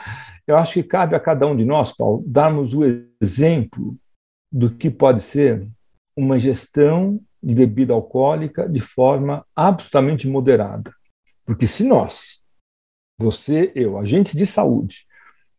eu 0.45 0.55
acho 0.55 0.73
que 0.73 0.83
cabe 0.83 1.15
a 1.15 1.19
cada 1.19 1.47
um 1.47 1.55
de 1.55 1.65
nós, 1.65 1.91
Paulo, 1.91 2.23
darmos 2.27 2.73
o 2.73 2.81
exemplo 3.19 3.97
do 4.51 4.69
que 4.69 4.91
pode 4.91 5.23
ser 5.23 5.67
uma 6.15 6.39
gestão 6.39 7.19
de 7.41 7.53
bebida 7.53 7.93
alcoólica 7.93 8.69
de 8.69 8.79
forma 8.79 9.45
absolutamente 9.55 10.27
moderada. 10.27 10.93
Porque 11.45 11.67
se 11.67 11.83
nós, 11.83 12.41
você, 13.17 13.71
eu, 13.75 13.97
agentes 13.97 14.33
de 14.33 14.45
saúde, 14.45 15.05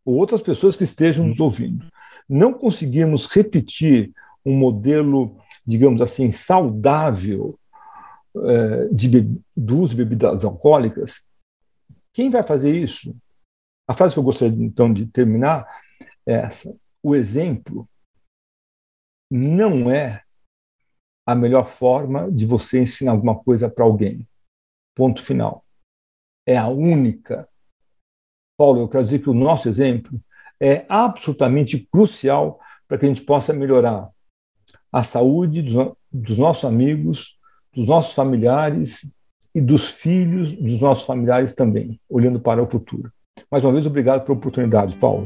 ou 0.04 0.16
outras 0.16 0.40
pessoas 0.40 0.76
que 0.76 0.84
estejam 0.84 1.26
nos 1.26 1.40
ouvindo, 1.40 1.86
não 2.28 2.52
conseguirmos 2.52 3.26
repetir 3.26 4.12
um 4.46 4.56
modelo, 4.56 5.36
digamos 5.66 6.00
assim, 6.00 6.30
saudável 6.30 7.58
é, 8.36 8.88
de, 8.88 9.40
do 9.56 9.78
uso 9.78 9.90
de 9.90 9.96
bebidas 9.96 10.44
alcoólicas, 10.44 11.26
quem 12.14 12.30
vai 12.30 12.44
fazer 12.44 12.74
isso? 12.74 13.14
A 13.88 13.92
frase 13.92 14.14
que 14.14 14.18
eu 14.20 14.24
gostaria 14.24 14.64
então 14.64 14.92
de 14.92 15.06
terminar 15.06 15.66
é 16.26 16.34
essa: 16.34 16.74
o 17.02 17.14
exemplo 17.14 17.88
não 19.30 19.90
é 19.90 20.22
a 21.26 21.34
melhor 21.34 21.66
forma 21.66 22.30
de 22.30 22.46
você 22.46 22.80
ensinar 22.80 23.12
alguma 23.12 23.36
coisa 23.36 23.68
para 23.68 23.84
alguém. 23.84 24.26
Ponto 24.94 25.22
final. 25.22 25.64
É 26.46 26.56
a 26.56 26.68
única. 26.68 27.48
Paulo, 28.56 28.82
eu 28.82 28.88
quero 28.88 29.04
dizer 29.04 29.18
que 29.18 29.28
o 29.28 29.34
nosso 29.34 29.68
exemplo 29.68 30.20
é 30.60 30.86
absolutamente 30.88 31.86
crucial 31.90 32.60
para 32.86 32.96
que 32.96 33.04
a 33.04 33.08
gente 33.08 33.22
possa 33.22 33.52
melhorar 33.52 34.10
a 34.92 35.02
saúde 35.02 35.62
dos, 35.62 35.92
dos 36.12 36.38
nossos 36.38 36.64
amigos, 36.64 37.36
dos 37.74 37.88
nossos 37.88 38.14
familiares 38.14 39.10
e 39.54 39.60
dos 39.60 39.88
filhos 39.88 40.52
dos 40.52 40.80
nossos 40.80 41.06
familiares 41.06 41.54
também, 41.54 41.98
olhando 42.08 42.38
para 42.38 42.62
o 42.62 42.70
futuro. 42.70 43.10
Mais 43.50 43.64
uma 43.64 43.72
vez, 43.72 43.86
obrigado 43.86 44.24
pela 44.24 44.36
oportunidade, 44.36 44.96
Paulo. 44.96 45.24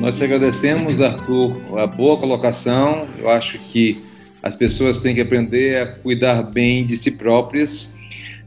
Nós 0.00 0.16
te 0.16 0.24
agradecemos, 0.24 1.00
Arthur, 1.00 1.52
a 1.76 1.86
boa 1.86 2.16
colocação. 2.16 3.04
Eu 3.18 3.28
acho 3.28 3.58
que 3.58 3.98
as 4.42 4.54
pessoas 4.54 5.00
têm 5.00 5.14
que 5.14 5.20
aprender 5.20 5.82
a 5.82 5.86
cuidar 5.86 6.42
bem 6.42 6.86
de 6.86 6.96
si 6.96 7.10
próprias 7.10 7.94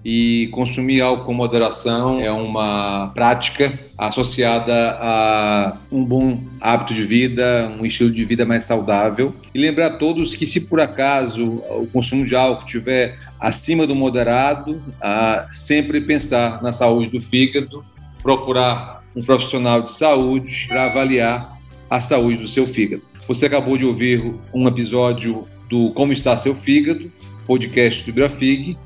e 0.03 0.49
consumir 0.51 1.01
álcool 1.01 1.25
com 1.25 1.33
moderação 1.33 2.19
é 2.19 2.31
uma 2.31 3.11
prática 3.13 3.79
associada 3.97 4.97
a 4.99 5.77
um 5.91 6.03
bom 6.03 6.41
hábito 6.59 6.93
de 6.93 7.03
vida, 7.03 7.71
um 7.79 7.85
estilo 7.85 8.09
de 8.09 8.25
vida 8.25 8.45
mais 8.45 8.65
saudável. 8.65 9.35
E 9.53 9.59
lembrar 9.59 9.87
a 9.87 9.97
todos 9.97 10.33
que, 10.33 10.47
se 10.47 10.61
por 10.61 10.79
acaso 10.79 11.43
o 11.43 11.87
consumo 11.93 12.25
de 12.25 12.35
álcool 12.35 12.65
estiver 12.65 13.19
acima 13.39 13.85
do 13.85 13.95
moderado, 13.95 14.81
sempre 15.51 16.01
pensar 16.01 16.63
na 16.63 16.71
saúde 16.71 17.11
do 17.11 17.21
fígado, 17.21 17.85
procurar 18.23 19.03
um 19.15 19.23
profissional 19.23 19.81
de 19.81 19.91
saúde 19.91 20.65
para 20.67 20.85
avaliar 20.85 21.59
a 21.89 21.99
saúde 21.99 22.39
do 22.39 22.47
seu 22.47 22.65
fígado. 22.65 23.03
Você 23.27 23.45
acabou 23.45 23.77
de 23.77 23.85
ouvir 23.85 24.33
um 24.53 24.67
episódio 24.67 25.47
do 25.69 25.91
Como 25.91 26.11
Está 26.11 26.35
Seu 26.37 26.55
Fígado, 26.55 27.11
podcast 27.45 28.03
do 28.03 28.13
Grafig. 28.13 28.77